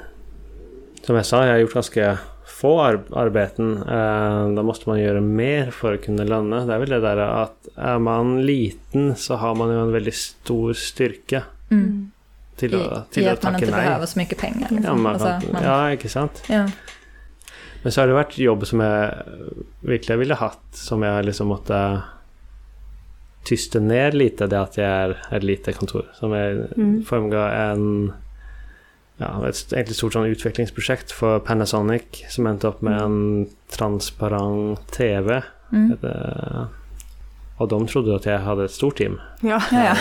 som 1.03 1.17
jag 1.17 1.27
sa, 1.27 1.47
jag 1.47 1.53
har 1.53 1.59
gjort 1.59 1.75
ganska 1.75 2.19
få 2.47 2.81
ar 2.81 3.01
arbeten. 3.13 3.83
Eh, 3.83 4.55
då 4.55 4.63
måste 4.63 4.89
man 4.89 5.01
göra 5.01 5.21
mer 5.21 5.71
för 5.71 5.95
att 5.95 6.05
kunna 6.05 6.25
löna. 6.25 6.67
Det 6.67 6.75
är 6.75 6.79
väl 6.79 6.89
det 6.89 7.01
där 7.01 7.17
att 7.17 7.69
är 7.77 7.99
man 7.99 8.47
liten 8.47 9.17
så 9.17 9.35
har 9.35 9.55
man 9.55 9.71
ju 9.71 9.81
en 9.81 9.93
väldigt 9.93 10.15
stor 10.15 10.73
styrka. 10.73 11.43
Mm. 11.71 12.11
Till, 12.57 12.83
att, 12.83 13.11
till 13.11 13.23
I, 13.23 13.29
att, 13.29 13.33
att 13.33 13.43
man 13.43 13.55
inte 13.55 13.71
nej. 13.71 13.85
behöver 13.85 14.07
så 14.07 14.19
mycket 14.19 14.39
pengar. 14.39 14.69
Liksom. 14.71 14.85
Ja, 14.85 14.95
man, 14.95 15.13
alltså, 15.13 15.53
man... 15.53 15.63
ja, 15.63 15.93
inte 15.93 16.09
sant. 16.09 16.43
Ja. 16.49 16.71
Men 17.83 17.93
så 17.93 18.01
har 18.01 18.09
det 18.09 18.15
varit 18.15 18.39
jobb 18.39 18.67
som 18.67 18.81
jag 18.81 19.15
verkligen 19.81 20.19
ville 20.19 20.35
haft. 20.35 20.59
Som 20.73 21.03
jag 21.03 21.25
liksom 21.25 21.47
måste 21.47 22.01
tysta 23.47 23.79
ner 23.79 24.13
lite 24.13 24.47
det 24.47 24.61
att 24.61 24.77
jag 24.77 24.87
är 24.87 25.27
ett 25.31 25.43
litet 25.43 25.77
kontor. 25.77 26.05
Som 26.15 26.33
är 26.33 26.69
mm. 26.77 27.05
formga 27.05 27.53
en 27.53 28.13
ja, 29.17 29.49
ett 29.49 29.73
egentligen 29.73 29.95
stort 29.95 30.13
sån 30.13 30.25
utvecklingsprojekt 30.25 31.13
för 31.13 31.39
Panasonic 31.39 32.03
som 32.29 32.47
endte 32.47 32.67
upp 32.67 32.81
med 32.81 32.93
mm. 32.93 33.05
en 33.05 33.47
transparent 33.71 34.93
TV. 34.93 35.43
Mm. 35.73 35.97
Och 37.59 37.69
de 37.69 37.87
trodde 37.87 38.17
att 38.17 38.27
jag 38.27 38.39
hade 38.39 38.65
ett 38.65 38.71
stort 38.71 38.97
team. 38.97 39.21
Ja, 39.41 39.63
ja, 39.73 39.85
ja. 39.85 39.97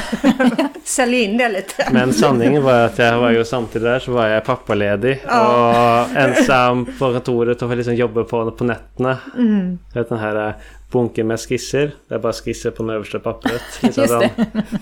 Sälj 0.84 1.24
in 1.24 1.38
det 1.38 1.50
lite. 1.50 1.88
Men 1.92 2.14
sanningen 2.14 2.64
var 2.64 2.86
att 2.86 2.98
jag 2.98 3.20
var 3.20 3.32
ju 3.32 3.46
samtidigt 3.46 3.84
där 3.86 4.00
så 4.00 4.12
var 4.12 4.28
jag 4.28 4.46
pappaledig. 4.46 5.24
Ja. 5.28 6.02
Och 6.02 6.18
ensam 6.18 6.86
på 6.86 7.14
kontoret 7.14 7.62
och 7.62 7.78
liksom 7.78 7.96
jobba 7.96 8.24
på, 8.24 8.52
på 8.52 8.64
nätterna. 8.64 9.18
Mm. 9.38 9.80
Den 9.94 10.18
här 10.18 10.56
bunken 10.96 11.28
med 11.28 11.40
skisser. 11.40 11.92
Det 12.08 12.16
är 12.16 12.20
bara 12.20 12.34
skisser 12.34 12.72
på 12.72 12.84
det 12.84 12.94
översta 12.94 13.20
pappret. 13.20 13.62
Liksom 13.82 14.04
Just 14.04 14.20
det. 14.20 14.32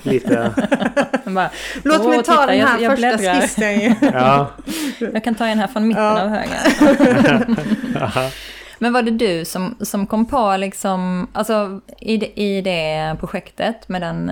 lite... 0.03 0.51
bara, 1.25 1.49
Låt 1.83 2.05
mig 2.05 2.23
ta 2.23 2.45
den 2.45 2.61
här 2.61 2.79
jag, 2.79 2.99
jag 2.99 3.17
första 3.17 3.41
skissen. 3.41 3.95
ja. 4.13 4.47
Jag 4.99 5.23
kan 5.23 5.35
ta 5.35 5.45
en 5.45 5.59
här 5.59 5.67
från 5.67 5.87
mitten 5.87 6.03
ja. 6.03 6.21
av 6.21 6.29
högen. 6.29 7.55
Men 8.79 8.93
var 8.93 9.01
det 9.01 9.11
du 9.11 9.45
som, 9.45 9.75
som 9.81 10.07
kom 10.07 10.25
på 10.25 10.57
liksom, 10.57 11.27
alltså 11.33 11.81
i 11.99 12.17
det, 12.17 12.39
i 12.41 12.61
det 12.61 13.15
projektet 13.19 13.89
med 13.89 14.01
den 14.01 14.31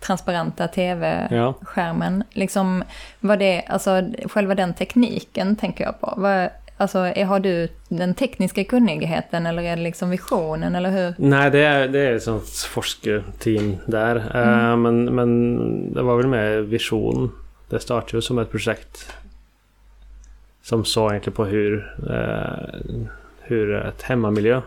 transparenta 0.00 0.68
tv-skärmen, 0.68 2.24
ja. 2.26 2.40
liksom 2.40 2.84
var 3.20 3.36
det, 3.36 3.64
alltså 3.68 4.02
själva 4.24 4.54
den 4.54 4.74
tekniken 4.74 5.56
tänker 5.56 5.84
jag 5.84 6.00
på. 6.00 6.14
Var, 6.16 6.50
Alltså, 6.80 6.98
är, 6.98 7.24
har 7.24 7.40
du 7.40 7.68
den 7.88 8.14
tekniska 8.14 8.64
kunnigheten 8.64 9.46
eller 9.46 9.62
är 9.62 9.76
det 9.76 9.82
liksom 9.82 10.10
visionen 10.10 10.74
eller 10.74 10.90
hur? 10.90 11.14
Nej, 11.18 11.50
det 11.50 11.58
är, 11.58 11.88
det 11.88 12.00
är 12.00 12.12
ett 12.12 12.22
sånt 12.22 12.48
forskarteam 12.48 13.76
där. 13.86 14.16
Mm. 14.34 14.70
Uh, 14.70 14.76
men, 14.76 15.04
men 15.04 15.92
det 15.92 16.02
var 16.02 16.16
väl 16.16 16.26
med 16.26 16.64
vision. 16.64 17.30
Det 17.68 17.80
startade 17.80 18.16
ju 18.16 18.22
som 18.22 18.38
ett 18.38 18.50
projekt 18.50 19.12
som 20.62 20.84
såg 20.84 21.10
egentligen 21.10 21.36
på 21.36 21.44
hur, 21.44 21.96
uh, 22.10 23.06
hur 23.40 23.74
ett 23.74 24.02
hemmamiljö 24.02 24.62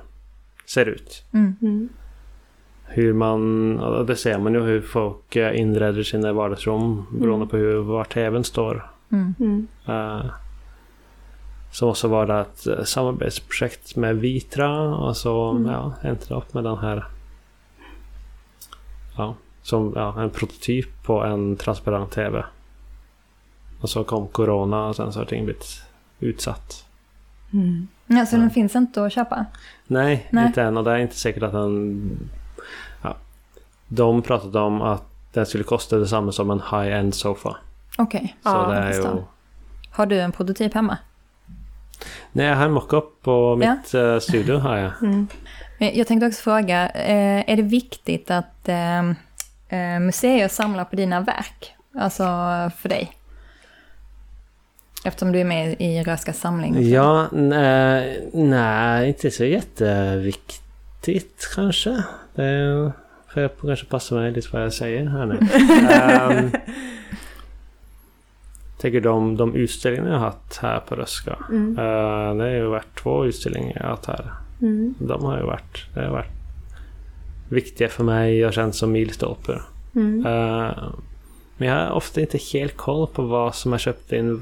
ser 0.65 0.85
ut. 0.85 1.23
Mm. 1.33 1.55
Mm. 1.61 1.89
Hur 2.85 3.13
man, 3.13 4.05
det 4.05 4.15
ser 4.15 4.39
man 4.39 4.53
ju 4.53 4.61
hur 4.61 4.81
folk 4.81 5.35
inreder 5.35 6.03
sina 6.03 6.33
vardagsrum 6.33 7.05
beroende 7.11 7.43
mm. 7.43 7.47
på 7.47 7.57
hur, 7.57 7.81
var 7.81 8.03
tvn 8.03 8.43
står. 8.43 8.89
Uh, 9.13 10.25
som 11.71 11.89
också 11.89 12.07
var 12.07 12.41
ett 12.41 12.67
eh, 12.67 12.83
samarbetsprojekt 12.83 13.95
med 13.95 14.15
Vitra 14.15 14.95
och 14.95 15.17
så 15.17 15.51
mm. 15.51 15.71
ja, 15.71 15.93
äntligen 16.01 16.37
upp 16.37 16.53
med 16.53 16.63
den 16.63 16.77
här 16.77 17.05
ja, 19.17 19.35
som 19.61 19.93
ja, 19.95 20.21
en 20.21 20.29
prototyp 20.29 21.03
på 21.03 21.23
en 21.23 21.55
transparent 21.55 22.11
TV. 22.11 22.43
Och 23.81 23.89
så 23.89 24.03
kom 24.03 24.27
Corona 24.27 24.85
och 24.85 24.95
sen 24.95 25.13
så 25.13 25.19
har 25.19 25.25
det 25.25 25.29
blivit 25.29 25.81
utsatt. 26.19 26.85
Mm. 27.53 27.87
Ja, 28.07 28.25
så 28.25 28.35
ja. 28.35 28.39
den 28.39 28.49
finns 28.49 28.75
inte 28.75 29.05
att 29.05 29.13
köpa? 29.13 29.45
Nej, 29.87 30.27
Nej, 30.31 30.45
inte 30.45 30.61
än 30.61 30.77
och 30.77 30.83
det 30.83 30.91
är 30.91 30.97
inte 30.97 31.15
säkert 31.15 31.43
att 31.43 31.51
den... 31.51 32.29
Ja, 33.01 33.15
de 33.87 34.21
pratade 34.21 34.59
om 34.59 34.81
att 34.81 35.03
den 35.33 35.45
skulle 35.45 35.63
kosta 35.63 35.97
detsamma 35.97 36.31
som 36.31 36.51
en 36.51 36.61
high-end 36.71 37.15
sofa. 37.15 37.57
Okej, 37.97 38.35
okay. 38.43 38.53
ja, 38.53 38.93
ju... 38.93 39.23
Har 39.91 40.05
du 40.05 40.19
en 40.19 40.31
prototyp 40.31 40.73
hemma? 40.73 40.97
Nej, 42.31 42.45
jag 42.45 42.55
har 42.55 42.65
en 42.65 42.71
mockup 42.71 43.21
på 43.21 43.55
mitt 43.55 43.93
ja. 43.93 44.13
Eh, 44.13 44.19
studio 44.19 44.57
har 44.57 44.77
jag. 44.77 44.91
Mm. 45.01 45.27
Jag 45.79 46.07
tänkte 46.07 46.27
också 46.27 46.41
fråga, 46.41 46.89
eh, 46.89 47.51
är 47.51 47.55
det 47.55 47.61
viktigt 47.61 48.31
att 48.31 48.69
eh, 48.69 49.99
museer 49.99 50.47
samlar 50.47 50.85
på 50.85 50.95
dina 50.95 51.21
verk? 51.21 51.75
Alltså 51.95 52.23
för 52.77 52.89
dig? 52.89 53.11
Eftersom 55.05 55.31
du 55.31 55.39
är 55.39 55.45
med 55.45 55.81
i 55.81 56.03
Röska 56.03 56.33
samling. 56.33 56.89
Ja, 56.89 57.27
nej, 57.31 58.29
nej, 58.33 59.07
inte 59.07 59.31
så 59.31 59.45
jätteviktigt 59.45 61.51
kanske. 61.55 62.03
Det 62.35 62.91
får 63.33 63.41
jag 63.41 63.51
kanske 63.61 63.85
passa 63.85 64.15
mig 64.15 64.31
lite 64.31 64.47
vad 64.51 64.63
jag 64.63 64.73
säger 64.73 65.05
här 65.05 65.25
nu. 65.25 65.37
um, 66.37 66.51
tänker 68.81 69.01
de, 69.01 69.37
de 69.37 69.55
utställningar 69.55 70.07
jag 70.07 70.13
har 70.19 70.25
haft 70.25 70.57
här 70.57 70.79
på 70.79 70.95
Röska. 70.95 71.37
Mm. 71.49 71.77
eh, 71.77 72.35
det 72.35 72.43
har 72.43 72.49
ju 72.49 72.65
varit 72.65 72.95
två 73.03 73.25
utställningar 73.25 73.71
jag 73.75 73.83
har 73.83 73.89
haft 73.89 74.05
här. 74.05 74.31
Mm. 74.61 74.93
De 74.99 75.23
har 75.23 75.37
ju 75.37 75.43
varit, 75.43 75.85
det 75.93 76.01
har 76.01 76.09
varit 76.09 76.31
viktiga 77.49 77.89
för 77.89 78.03
mig 78.03 78.45
och 78.45 78.53
känts 78.53 78.77
som 78.77 78.91
milstolpar. 78.91 79.61
Mm. 79.95 80.25
Eh, 80.25 80.75
men 81.57 81.67
jag 81.67 81.75
har 81.75 81.91
ofta 81.91 82.21
inte 82.21 82.37
helt 82.53 82.77
koll 82.77 83.07
på 83.07 83.21
vad 83.21 83.55
som 83.55 83.71
har 83.71 83.79
köpt 83.79 84.11
in 84.13 84.41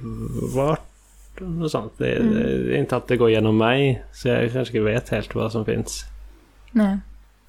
vart 0.55 0.81
och 1.63 1.71
sånt. 1.71 1.93
Det, 1.97 2.15
Mm. 2.15 2.33
det 2.33 2.75
är 2.75 2.79
inte 2.79 2.95
alltid 2.95 3.07
det 3.17 3.17
går 3.17 3.29
genom 3.29 3.57
mig. 3.57 4.03
Så 4.13 4.27
jag 4.27 4.51
kanske 4.53 4.77
inte 4.77 4.91
vet 4.91 5.09
helt 5.09 5.35
vad 5.35 5.51
som 5.51 5.65
finns. 5.65 6.03
Nej. 6.71 6.97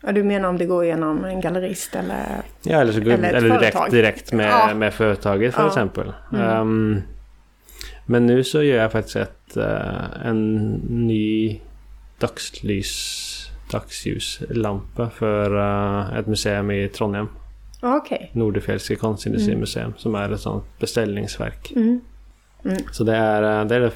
Ja, 0.02 0.12
du 0.12 0.22
menar 0.22 0.48
om 0.48 0.58
det 0.58 0.66
går 0.66 0.84
igenom 0.84 1.24
en 1.24 1.40
gallerist 1.40 1.94
eller? 1.96 2.42
Ja, 2.62 2.80
eller, 2.80 2.92
så 2.92 3.00
går, 3.00 3.10
Eller 3.10 3.32
eller 3.32 3.58
direkt, 3.58 3.90
direkt 3.90 4.32
med, 4.32 4.50
Ja. 4.50 4.74
med 4.74 4.94
företaget 4.94 5.54
för 5.54 5.62
Ja. 5.62 5.68
exempel. 5.68 6.12
Mm. 6.32 6.44
Ehm, 6.48 7.02
men 8.06 8.26
nu 8.26 8.44
så 8.44 8.62
gör 8.62 8.76
jag 8.82 8.92
faktiskt 8.92 9.16
ett, 9.16 9.56
eh, 9.56 10.26
en 10.26 10.56
ny 10.88 11.60
dagslys, 12.18 13.50
dagsljuslampa 13.70 15.10
för 15.10 15.58
eh, 16.10 16.18
ett 16.18 16.26
museum 16.26 16.70
i 16.70 16.88
Trondheim. 16.88 17.28
Ja, 17.82 17.96
Okej. 17.96 18.30
Nordefjällske 18.32 18.94
konstindustrimuseum 18.96 19.92
som 19.96 20.14
är 20.14 20.32
ett 20.32 20.40
sånt 20.40 20.64
beställningsverk. 20.78 21.72
Mm. 21.76 22.00
Så 22.92 23.04
det 23.04 23.16
är, 23.16 23.60
eh, 23.60 23.66
det 23.66 23.74
är 23.76 23.80
det, 23.80 23.92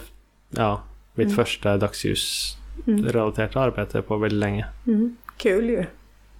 ja, 0.50 0.82
mitt 1.14 1.26
Mm. 1.26 1.36
första 1.36 1.76
dagsljusrelaterat 1.76 3.56
arbete 3.56 4.02
på 4.02 4.16
väldigt 4.16 4.38
länge. 4.40 4.66
Mm. 4.86 5.16
Kul 5.36 5.70
ju. 5.70 5.84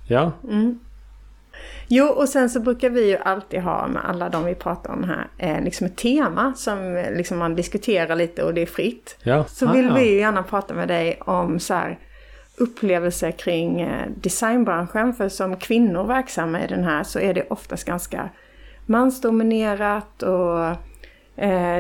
Ja, 0.08 0.32
Mm. 0.48 0.78
Jo, 1.88 2.06
och 2.06 2.28
sen 2.28 2.50
så 2.50 2.60
brukar 2.60 2.90
vi 2.90 3.08
ju 3.10 3.16
alltid 3.16 3.60
ha 3.60 3.88
med 3.88 4.04
alla 4.04 4.28
de 4.28 4.44
vi 4.44 4.54
pratar 4.54 4.92
om 4.92 5.04
här, 5.04 5.26
eh, 5.38 5.64
liksom 5.64 5.86
ett 5.86 5.96
tema 5.96 6.52
som 6.56 6.96
eh, 6.96 7.12
liksom 7.12 7.38
man 7.38 7.54
diskuterar 7.54 8.16
lite 8.16 8.42
och 8.42 8.54
det 8.54 8.62
är 8.62 8.66
fritt. 8.66 9.16
ja. 9.22 9.44
Så 9.44 9.72
vill 9.72 9.90
Ah, 9.90 9.94
vi 9.94 10.10
ju 10.10 10.18
gärna 10.18 10.42
prata 10.42 10.74
med 10.74 10.88
dig 10.88 11.18
om 11.20 11.58
så 11.60 11.74
här, 11.74 11.98
upplevelser 12.58 13.30
kring 13.30 13.80
eh, 13.80 14.08
designbranschen. 14.16 15.12
För 15.14 15.28
som 15.28 15.56
kvinnor 15.56 16.04
verksamma 16.04 16.64
i 16.64 16.66
den 16.66 16.84
här 16.84 17.02
så 17.02 17.18
är 17.18 17.34
det 17.34 17.46
oftast 17.50 17.84
ganska 17.84 18.28
mansdominerat 18.86 20.22
och 20.22 20.76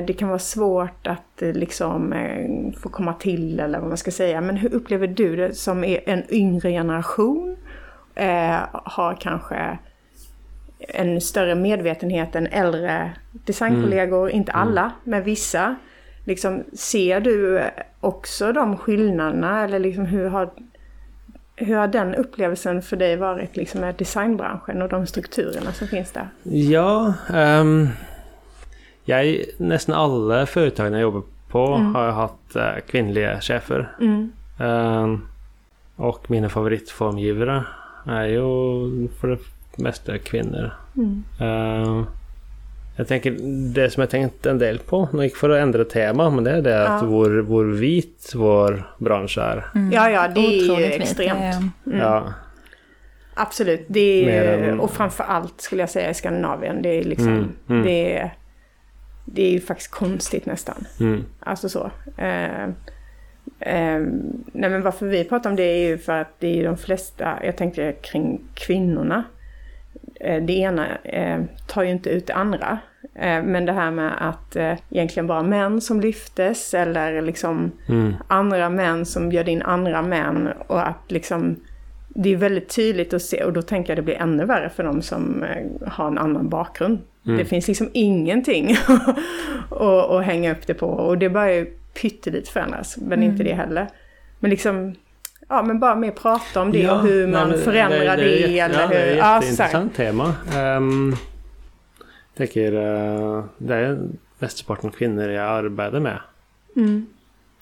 det 0.06 0.18
kan 0.18 0.28
vara 0.28 0.38
svårt 0.38 1.06
att 1.06 1.42
eh, 1.42 1.52
liksom 1.52 2.12
eh, 2.12 2.80
få 2.80 2.88
komma 2.88 3.12
till 3.12 3.60
eller 3.60 3.78
vad 3.78 3.88
man 3.88 3.96
ska 3.96 4.10
säga. 4.10 4.40
Men 4.40 4.56
hur 4.56 4.74
upplever 4.74 5.06
du 5.06 5.36
det 5.36 5.54
som 5.54 5.84
är 5.84 6.00
en 6.08 6.22
yngre 6.28 6.70
generation? 6.70 7.56
Eh, 8.14 8.60
har 8.72 9.14
kanske 9.20 9.78
en 10.78 11.20
större 11.20 11.54
medvetenhet 11.54 12.34
än 12.34 12.46
äldre 12.46 13.12
designkollegor, 13.32 14.30
inte 14.30 14.52
alla, 14.52 14.92
men 15.04 15.22
vissa. 15.22 15.76
Liksom, 16.24 16.64
ser 16.72 17.20
du 17.20 17.62
också 18.00 18.52
de 18.52 18.76
skillnaderna 18.76 19.64
eller 19.64 19.78
liksom 19.78 20.06
hur 20.06 20.28
har, 20.28 20.50
hur 21.56 21.76
har 21.76 21.88
den 21.88 22.14
upplevelsen 22.14 22.82
för 22.82 22.96
dig 22.96 23.16
varit 23.16 23.56
liksom 23.56 23.80
med 23.80 23.94
designbranschen 23.94 24.82
och 24.82 24.88
de 24.88 25.06
strukturerna 25.06 25.72
som 25.72 25.88
finns 25.88 26.12
där? 26.12 26.28
Ja, 26.42 27.14
ehm, 27.34 27.88
jag, 29.04 29.44
nästan 29.58 29.94
alla 29.94 30.46
företag 30.46 30.92
jag 30.92 31.00
jobbar 31.00 31.22
på 31.48 31.66
har 31.76 32.10
haft 32.10 32.56
eh, 32.56 32.62
kvinnliga 32.90 33.40
chefer. 33.40 33.90
Mm. 34.00 34.32
Ehm, 34.60 35.20
och 35.96 36.30
mina 36.30 36.48
favoritformgivare 36.48 37.64
är 38.06 38.24
ju 38.24 38.40
för 39.20 39.28
det 39.28 39.38
mesta 39.82 40.18
kvinnor. 40.18 40.70
Mm. 40.96 41.24
Ehm, 41.40 42.04
jag 42.96 43.08
tänker, 43.08 43.36
det 43.74 43.90
som 43.90 44.00
jag 44.00 44.10
tänkt 44.10 44.46
en 44.46 44.58
del 44.58 44.78
på, 44.78 45.08
gick 45.24 45.36
för 45.36 45.50
att 45.50 45.62
ändra 45.62 45.84
tema, 45.84 46.30
men 46.30 46.44
det 46.44 46.50
är 46.50 46.62
det 46.62 46.82
att 46.88 47.02
Ja. 47.02 47.08
vår, 47.08 47.30
vår 47.30 47.64
vit 47.64 48.32
vår 48.34 48.90
bransch 48.98 49.38
är. 49.38 49.64
Ja, 49.92 50.10
ja, 50.10 50.28
det 50.28 50.40
extremt. 51.00 51.72
Det 51.84 51.94
är- 51.96 52.00
Ja, 52.00 52.24
Absolut, 53.36 53.84
det 53.88 54.36
är 54.38 54.80
och 54.80 54.90
framför 54.90 55.24
allt 55.24 55.60
skulle 55.60 55.82
jag 55.82 55.90
säga 55.90 56.10
i 56.10 56.14
Skandinavien, 56.14 56.82
det 56.82 56.88
är 56.88 57.04
liksom, 57.04 57.28
Mm, 57.28 57.52
mm. 57.68 57.82
Det, 57.82 58.18
är, 58.18 58.34
det 59.24 59.42
är 59.42 59.50
ju 59.50 59.60
faktiskt 59.60 59.90
konstigt 59.90 60.46
nästan. 60.46 60.86
mm, 61.00 61.24
Alltså 61.40 61.68
så. 61.68 61.90
Eh, 62.16 62.64
eh, 63.60 64.00
nej 64.52 64.70
men 64.70 64.82
varför 64.82 65.06
vi 65.06 65.24
pratar 65.24 65.50
om 65.50 65.56
det 65.56 65.62
är 65.62 65.88
ju 65.88 65.98
för 65.98 66.12
att 66.12 66.34
det 66.38 66.46
är 66.46 66.54
ju 66.54 66.64
de 66.64 66.76
flesta, 66.76 67.38
jag 67.44 67.56
tänker 67.56 67.92
kring 67.92 68.40
kvinnorna. 68.54 69.24
Eh, 70.20 70.42
det 70.42 70.52
ena 70.52 70.96
eh, 70.96 71.42
tar 71.66 71.82
ju 71.82 71.90
inte 71.90 72.10
ut 72.10 72.26
det 72.26 72.34
andra. 72.34 72.78
Eh, 73.14 73.42
men 73.42 73.64
det 73.64 73.72
här 73.72 73.90
med 73.90 74.28
att 74.28 74.56
eh, 74.56 74.74
egentligen 74.90 75.26
bara 75.26 75.42
män 75.42 75.80
som 75.80 76.00
lyftes 76.00 76.74
eller 76.74 77.22
liksom 77.22 77.72
mm, 77.88 78.14
andra 78.28 78.68
män 78.70 79.06
som 79.06 79.28
bjöd 79.28 79.48
in 79.48 79.62
andra 79.62 80.02
män 80.02 80.48
och 80.66 80.88
att 80.88 81.10
liksom 81.10 81.56
det 82.08 82.32
är 82.32 82.36
väldigt 82.36 82.68
tydligt 82.68 83.14
att 83.14 83.22
se 83.22 83.44
och 83.44 83.52
då 83.52 83.62
tänker 83.62 83.90
jag 83.90 83.98
det 83.98 84.02
blir 84.02 84.14
ännu 84.14 84.44
värre 84.44 84.70
för 84.70 84.84
de 84.84 85.02
som 85.02 85.44
har 85.86 86.08
en 86.08 86.18
annan 86.18 86.48
bakgrund. 86.48 86.98
Mm. 87.26 87.38
Det 87.38 87.44
finns 87.44 87.68
liksom 87.68 87.90
ingenting 87.92 88.76
att, 89.70 90.24
hänga 90.24 90.52
upp 90.52 90.66
det 90.66 90.74
på 90.74 90.86
och 90.86 91.18
det 91.18 91.30
börjar 91.30 91.52
ju 91.54 91.64
pyttelite 92.00 92.50
förändras, 92.52 92.96
men 92.96 93.12
Mm. 93.18 93.30
inte 93.30 93.44
det 93.44 93.54
heller. 93.54 93.88
Men 94.38 94.50
liksom, 94.50 94.94
ja 95.48 95.62
men 95.62 95.80
bara 95.80 95.94
mer 95.94 96.10
prata 96.10 96.62
om 96.62 96.72
det 96.72 96.78
Ja, 96.78 96.92
och 96.94 97.02
hur 97.02 97.26
nej, 97.26 97.40
man 97.40 97.48
men 97.50 97.58
förändrar 97.58 98.16
det, 98.16 98.42
är 98.44 98.48
jätte- 98.48 98.74
eller 98.74 98.80
ja, 98.80 98.86
hur. 98.86 98.94
Det 98.94 99.00
är 99.04 99.12
ett 99.12 99.18
ja, 99.18 99.34
jätteintressant 99.42 99.94
tema. 99.94 100.34
Um, 100.76 101.10
jag 102.34 102.36
tänker, 102.36 102.72
eh, 102.72 103.44
det 103.58 103.74
är 103.74 103.98
mestadelen 104.38 104.92
kvinnor 104.92 105.28
jag 105.28 105.44
arbetar 105.44 106.00
med. 106.00 106.18
Mm. 106.76 107.06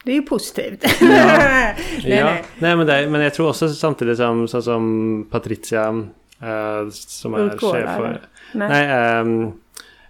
Det 0.05 0.11
är 0.11 0.14
ju 0.16 0.22
positivt. 0.22 0.85
Ja. 1.01 1.07
nej, 1.09 1.75
ja, 2.05 2.25
nej. 2.25 2.44
nej. 2.59 2.77
men, 2.77 2.87
det, 2.87 3.09
men 3.11 3.20
jag 3.20 3.35
tror 3.35 3.48
också 3.48 3.68
samtidigt 3.68 4.16
som, 4.16 4.48
som 4.48 5.27
Patricia 5.31 6.05
eh, 6.42 6.88
som 6.90 7.35
är 7.35 7.38
Urkola, 7.38 7.72
chef 7.72 7.96
för... 7.96 8.05
eller? 8.05 8.20
Nej. 8.52 8.68
Nej, 8.68 9.20
um, 9.20 9.52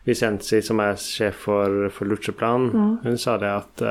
Vicenzi 0.05 0.63
som 0.63 0.81
är 0.81 0.97
chef 0.97 1.35
för, 1.35 1.89
för 1.89 2.05
Lucheplan. 2.05 2.71
Mm. 2.71 2.97
Hon 3.03 3.19
sa 3.19 3.39
det 3.39 3.57
att 3.57 3.81
eh, 3.81 3.89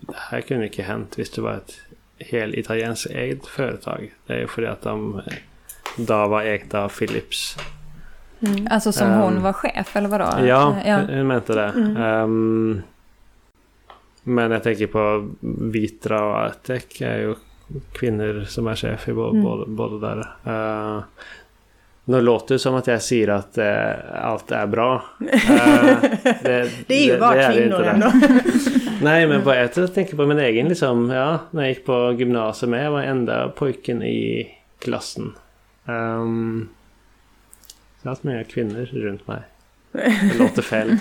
det 0.00 0.14
här 0.16 0.40
kunde 0.40 0.66
inte 0.66 0.82
hänt 0.82 1.18
hvis 1.18 1.30
det 1.30 1.40
var 1.42 1.52
ett 1.52 1.72
helt 2.18 2.54
italienskt 2.54 3.10
ägt 3.10 3.46
företag. 3.46 4.12
Det 4.26 4.32
är 4.32 4.38
ju 4.38 4.46
för 4.46 4.62
att 4.62 4.82
de 4.82 5.20
då 5.96 6.26
var 6.28 6.42
ägt 6.42 6.74
av 6.74 6.88
Philips. 6.88 7.56
Mm. 8.40 8.66
Alltså 8.70 8.92
som 8.92 9.10
hon 9.10 9.36
Ehm, 9.36 9.42
var 9.42 9.52
chef 9.52 9.96
eller 9.96 10.08
vadå? 10.08 10.24
Ja, 10.46 10.76
ja. 10.86 10.96
hon 10.96 11.26
menade 11.26 11.54
det. 11.54 11.68
Mm. 11.76 11.96
Ehm, 11.96 12.82
men 14.22 14.50
jag 14.50 14.62
tänker 14.62 14.86
på 14.86 15.28
Vitra 15.72 16.24
och 16.24 16.36
Artec 16.36 17.00
är 17.00 17.18
ju 17.18 17.34
kvinnor 17.92 18.44
som 18.44 18.66
är 18.66 18.74
chef 18.74 19.08
i 19.08 19.12
både, 19.12 19.38
Mm. 19.38 19.76
både 19.76 20.00
där. 20.06 20.18
Uh, 20.46 21.02
nu 22.04 22.20
låter 22.20 22.54
det 22.54 22.58
som 22.58 22.74
att 22.74 22.86
jag 22.86 23.02
säger 23.02 23.28
att 23.28 23.58
eh, 23.58 24.24
allt 24.24 24.50
är 24.50 24.66
bra. 24.66 25.04
Eh, 25.20 25.38
det, 26.42 26.70
Det 26.86 26.94
är 26.94 27.14
ju 27.14 27.20
bara 27.20 27.48
det 27.48 27.54
kvinnor 27.54 27.82
ändå. 27.82 28.12
Nej 29.02 29.26
men 29.26 29.44
bara, 29.44 29.56
jag 29.56 29.94
tänker 29.94 30.16
på 30.16 30.26
min 30.26 30.38
egen 30.38 30.68
liksom, 30.68 31.10
ja, 31.10 31.38
när 31.50 31.62
jag 31.62 31.68
gick 31.68 31.86
på 31.86 32.16
gymnasiet 32.18 32.70
med, 32.70 32.86
jag 32.86 32.90
var 32.90 33.02
enda 33.02 33.48
pojken 33.48 34.02
i 34.02 34.48
klassen. 34.78 35.32
Um, 35.84 36.68
så 38.02 38.10
allt 38.10 38.22
mer 38.22 38.42
kvinnor 38.42 38.88
runt 38.92 39.26
mig. 39.26 39.40
Det 39.92 40.38
låter 40.38 40.62
fel. 40.62 40.88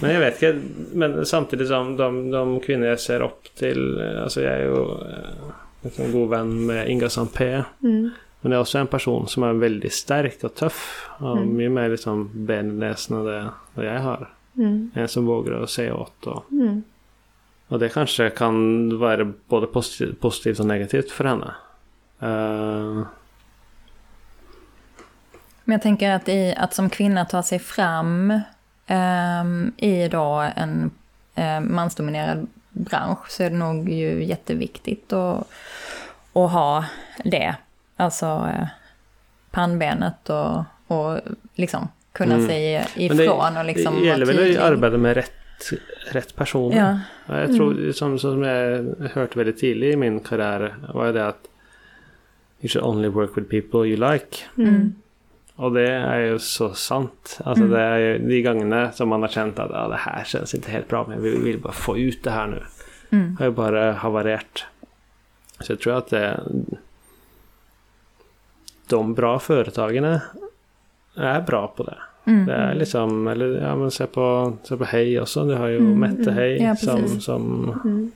men 0.00 0.10
jag 0.10 0.20
vet 0.20 0.42
inte, 0.42 0.60
men 0.92 1.26
samtidigt 1.26 1.68
som 1.68 1.96
de, 1.96 2.30
de 2.30 2.60
kvinnor 2.60 2.86
jag 2.86 3.00
ser 3.00 3.22
upp 3.22 3.54
till, 3.54 4.00
alltså 4.22 4.42
jag 4.42 4.52
är 4.52 4.60
ju 4.60 4.82
eh, 5.82 6.06
en 6.06 6.12
god 6.12 6.30
vän 6.30 6.66
med 6.66 6.88
Inga 6.88 7.08
Sampé. 7.08 7.62
Mm. 7.82 8.10
Men 8.44 8.50
det 8.50 8.56
är 8.56 8.60
också 8.60 8.78
en 8.78 8.86
person 8.86 9.28
som 9.28 9.42
är 9.42 9.52
väldigt 9.52 9.92
stark 9.92 10.44
och 10.44 10.54
tuff. 10.54 11.08
Och 11.18 11.36
Mm. 11.36 11.56
mycket 11.56 11.72
mer 11.72 11.88
liksom 11.88 12.30
näsan 12.78 13.18
än 13.18 13.24
det, 13.24 13.48
det 13.74 13.84
jag 13.84 14.00
har. 14.00 14.30
Mm. 14.56 14.90
En 14.94 15.08
som 15.08 15.26
vågar 15.26 15.66
säga 15.66 15.94
åt. 15.94 16.26
Och, 16.26 16.44
Mm. 16.52 16.82
och 17.68 17.78
det 17.78 17.88
kanske 17.88 18.30
kan 18.30 18.98
vara 18.98 19.32
både 19.48 19.66
positivt, 19.66 20.20
positivt 20.20 20.60
och 20.60 20.66
negativt 20.66 21.10
för 21.10 21.24
henne. 21.24 21.54
Eh, 22.20 23.02
Men 25.64 25.72
jag 25.74 25.82
tänker 25.82 26.10
att, 26.10 26.28
i, 26.28 26.54
att 26.56 26.74
som 26.74 26.90
kvinna 26.90 27.24
ta 27.24 27.42
sig 27.42 27.58
fram 27.58 28.40
ehm, 28.86 29.72
i 29.76 30.08
då 30.08 30.50
en 30.56 30.90
eh, 31.34 31.60
mansdominerad 31.60 32.46
bransch 32.70 33.30
så 33.30 33.42
är 33.42 33.50
det 33.50 33.56
nog 33.56 33.88
ju 33.88 34.24
jätteviktigt 34.24 35.12
att, 35.12 35.46
att 36.32 36.50
ha 36.50 36.84
det. 37.24 37.54
Alltså 37.96 38.26
eh, 38.26 38.66
pannbenet 39.50 40.30
och, 40.30 40.64
och 40.86 41.20
liksom 41.54 41.88
kunna 42.12 42.34
Mm. 42.34 42.46
säga 42.48 42.86
men 42.96 43.16
det, 43.16 43.24
ifrån 43.24 43.56
och 43.56 43.64
liksom 43.64 43.94
det 44.00 44.06
gäller 44.06 44.26
väl 44.26 44.36
tydlig. 44.36 44.56
att 44.56 44.62
arbeta 44.62 44.96
med 44.98 45.14
rätt, 45.14 45.32
rätt 46.10 46.36
personer. 46.36 46.76
Ja, 46.76 46.98
Ja, 47.34 47.40
Jag 47.40 47.56
tror, 47.56 47.92
som, 47.92 48.18
som 48.18 48.42
jag 48.42 48.84
hört 49.14 49.36
väldigt 49.36 49.58
tidigt 49.58 49.94
i 49.94 49.96
min 49.96 50.20
karriär, 50.20 50.74
var 50.94 51.12
det 51.12 51.26
att 51.26 51.48
You 52.60 52.68
should 52.68 52.86
only 52.86 53.08
work 53.08 53.30
with 53.36 53.48
people 53.50 53.88
you 53.88 54.12
like. 54.12 54.36
Mm. 54.58 54.94
Och 55.56 55.72
det 55.72 55.90
är 55.92 56.18
ju 56.20 56.38
så 56.38 56.74
sant. 56.74 57.38
Alltså 57.44 57.64
Mm. 57.64 57.76
det 57.76 57.80
är 57.84 57.98
ju 57.98 58.18
de 58.18 58.42
gångerna 58.42 58.92
som 58.92 59.08
man 59.08 59.22
har 59.22 59.28
känt 59.28 59.58
att 59.58 59.70
ja, 59.70 59.88
det 59.88 59.96
här 59.96 60.24
känns 60.24 60.54
inte 60.54 60.70
helt 60.70 60.88
bra 60.88 61.06
men 61.08 61.22
vi 61.22 61.36
vill 61.36 61.58
bara 61.58 61.72
få 61.72 61.98
ut 61.98 62.24
det 62.24 62.30
här 62.30 62.46
nu. 62.46 62.62
Mm. 63.10 63.36
Har 63.38 63.46
ju 63.46 63.52
bara 63.52 63.92
havarerat. 63.92 64.64
Så 65.60 65.72
jag 65.72 65.80
tror 65.80 65.98
att 65.98 66.10
det, 66.10 66.40
de 68.96 69.14
bra 69.14 69.38
företagen 69.38 70.04
är, 71.16 71.40
bra 71.40 71.68
på 71.76 71.82
det. 71.82 71.96
Mm. 72.24 72.46
Det 72.46 72.54
är 72.54 72.74
liksom, 72.74 73.28
eller 73.28 73.62
ja 73.62 73.76
men 73.76 73.90
se 73.90 74.06
på, 74.06 74.52
se 74.62 74.76
på 74.76 74.84
Hej 74.84 75.20
också. 75.20 75.44
Du 75.44 75.54
har 75.54 75.66
ju 75.66 75.76
Mm, 75.76 76.00
Mette 76.00 76.22
mm. 76.30 76.34
Hej 76.34 76.62
Ja, 76.62 76.76
som, 76.76 77.20
som 77.20 77.70
Mm. 77.84 78.12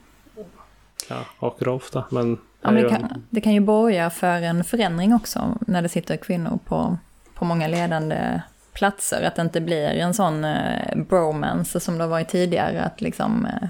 ja, 1.08 1.54
Rolf 1.58 1.90
då. 1.90 2.04
Men 2.10 2.38
Ja, 2.62 2.70
men 2.70 2.82
det, 2.82 2.88
kan, 2.88 3.22
det 3.30 3.40
kan 3.40 3.52
ju 3.54 3.60
borga 3.60 4.10
för 4.10 4.42
en 4.42 4.64
förändring 4.64 5.14
också 5.14 5.58
när 5.66 5.82
det 5.82 5.88
sitter 5.88 6.16
kvinnor 6.16 6.58
på, 6.64 6.98
på 7.34 7.44
många 7.44 7.68
ledande 7.68 8.40
platser. 8.72 9.22
Att 9.26 9.34
det 9.36 9.42
inte 9.42 9.60
blir 9.60 9.88
en 9.88 10.14
sån 10.14 10.44
eh, 10.44 10.96
bromance 10.96 11.80
som 11.80 11.98
det 11.98 12.04
har 12.04 12.08
varit 12.08 12.28
tidigare. 12.28 12.82
Att 12.82 13.00
liksom 13.00 13.46
eh, 13.46 13.68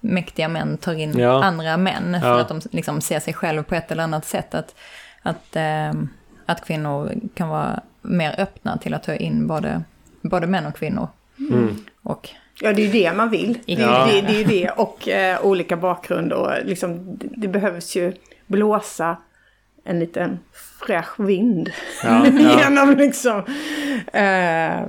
mäktiga 0.00 0.48
män 0.48 0.76
tar 0.76 0.92
in 0.94 1.18
Ja. 1.18 1.44
andra 1.44 1.76
män 1.76 2.20
för 2.20 2.28
Ja. 2.28 2.40
att 2.40 2.48
de 2.48 2.60
liksom 2.70 3.00
ser 3.00 3.20
sig 3.20 3.34
själva 3.34 3.62
på 3.62 3.74
ett 3.74 3.92
eller 3.92 4.02
annat 4.02 4.24
sätt. 4.24 4.54
Att, 4.54 4.74
att, 5.22 5.56
eh, 5.56 5.92
att 6.50 6.64
kvinnor 6.64 7.12
kan 7.34 7.48
vara 7.48 7.80
mer 8.02 8.34
öppna 8.38 8.78
till 8.78 8.94
att 8.94 9.02
ta 9.02 9.14
in 9.14 9.46
både, 9.46 9.82
både 10.22 10.46
män 10.46 10.66
och 10.66 10.74
kvinnor. 10.76 11.08
mm. 11.38 11.76
Och 12.02 12.28
Ja, 12.62 12.72
det 12.72 12.82
är 12.82 12.86
ju 12.86 12.92
det 12.92 13.12
man 13.12 13.30
vill. 13.30 13.58
Det 13.66 13.72
är, 13.74 13.80
Ja. 13.80 14.12
ju 14.12 14.20
det, 14.20 14.26
det 14.26 14.32
är 14.34 14.38
ju 14.38 14.44
det 14.44 14.70
och 14.70 15.08
eh, 15.08 15.44
olika 15.44 15.76
bakgrund 15.76 16.32
och 16.32 16.50
liksom 16.64 17.16
det, 17.16 17.28
det 17.36 17.48
behövs 17.48 17.96
ju 17.96 18.12
blåsa 18.46 19.16
en 19.84 19.98
liten 20.00 20.38
fräsch 20.86 21.20
vind 21.20 21.70
Ja, 22.04 22.26
ja. 22.40 22.60
genom 22.64 22.90
liksom. 22.96 23.38
Eh, 24.12 24.86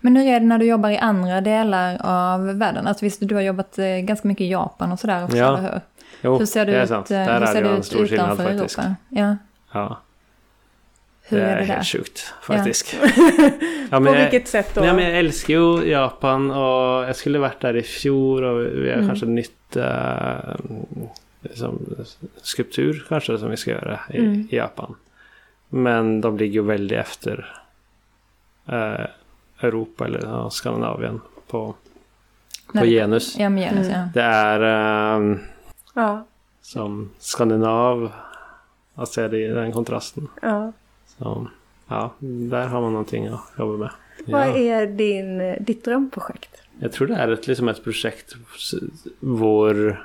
Men 0.00 0.16
hur 0.16 0.26
är 0.26 0.40
det 0.40 0.46
när 0.46 0.58
du 0.58 0.64
jobbar 0.66 0.90
i 0.90 0.98
andra 0.98 1.40
delar 1.40 1.96
av 2.04 2.46
världen? 2.58 2.86
Alltså 2.86 3.04
visst, 3.04 3.18
du 3.28 3.34
har 3.34 3.42
jobbat 3.42 3.78
eh, 3.78 3.86
ganska 3.86 4.28
mycket 4.28 4.44
i 4.44 4.50
Japan 4.50 4.92
och 4.92 4.98
sådär 5.00 5.24
också, 5.24 5.36
Ja. 5.36 5.58
eller 5.58 5.72
hur? 5.72 5.80
Jo, 6.22 6.38
hur 6.38 6.46
ser 6.46 6.66
det 6.66 6.76
är 6.76 6.82
ut, 6.82 6.88
sant. 6.88 7.10
eh, 7.10 7.16
Där 7.18 7.34
hur 7.34 7.42
är 7.42 7.46
ser 7.46 7.54
det 7.54 7.60
det 7.60 7.66
ju 7.68 7.72
en 7.74 7.78
ut 7.80 7.86
stor 7.86 8.06
skillnad 8.06 8.26
utanför 8.26 8.44
faktiskt. 8.58 8.78
Europa? 8.78 8.94
Ja. 9.08 9.36
Ja, 9.72 9.98
Hur 11.28 11.38
det 11.38 11.44
är 11.44 11.48
är 11.56 11.60
det 11.60 11.66
där? 11.66 11.74
helt 11.74 11.86
sjukt 11.86 12.34
faktiskt. 12.42 12.96
Ja, 13.90 13.96
på 13.96 14.00
men 14.02 14.12
jag, 14.14 14.20
vilket 14.30 14.48
sätt 14.48 14.70
då? 14.74 14.80
nej, 14.80 14.92
men 14.94 15.04
jag 15.04 15.18
älskar 15.18 15.54
ju 15.54 15.90
Japan 15.90 16.50
och 16.50 17.04
jag 17.08 17.16
skulle 17.16 17.38
varit 17.38 17.60
där 17.60 17.76
i 17.76 17.82
fjol 17.82 18.44
och 18.44 18.60
vi 18.60 18.88
har 18.90 18.96
Mm. 18.96 19.08
kanske 19.08 19.26
nytt 19.26 19.76
äh, 19.76 20.54
liksom, 21.42 21.78
skulptur 22.42 23.06
kanske 23.08 23.38
som 23.38 23.50
vi 23.50 23.56
ska 23.56 23.70
göra 23.70 24.00
i, 24.10 24.18
Mm. 24.18 24.48
i 24.50 24.56
Japan. 24.56 24.94
Men 25.68 26.20
de 26.20 26.36
ligger 26.38 26.54
ju 26.54 26.62
väldigt 26.66 26.98
efter 26.98 27.52
eh, 28.68 29.06
Europa 29.60 30.04
eller 30.04 30.20
ja, 30.22 30.50
Skandinavien 30.50 31.20
på, 31.46 31.74
på 32.72 32.78
det- 32.78 32.86
genus. 32.86 33.36
Ja, 33.38 33.48
genus, 33.48 33.86
Mm. 33.88 33.90
ja. 34.00 34.08
Det 34.14 34.22
är 34.22 34.60
Ja, 35.94 36.24
som 36.62 37.10
skandinav 37.18 38.12
att 38.94 39.08
se 39.08 39.28
det 39.28 39.48
den 39.48 39.72
kontrasten. 39.72 40.28
ja. 40.42 40.72
Så, 41.18 41.48
ja, 41.88 42.12
där 42.18 42.66
har 42.66 42.80
man 42.80 42.92
någonting 42.92 43.26
att 43.26 43.40
jobba 43.58 43.76
med. 43.76 43.90
Vad 44.26 44.48
Ja. 44.48 44.56
är 44.56 44.86
din, 44.86 45.56
ditt 45.64 45.84
drömprojekt? 45.84 46.50
Jag 46.80 46.92
tror 46.92 47.06
det 47.06 47.14
är 47.14 47.28
ett, 47.28 47.46
liksom 47.46 47.68
ett 47.68 47.84
projekt 47.84 48.34
vår... 49.20 50.04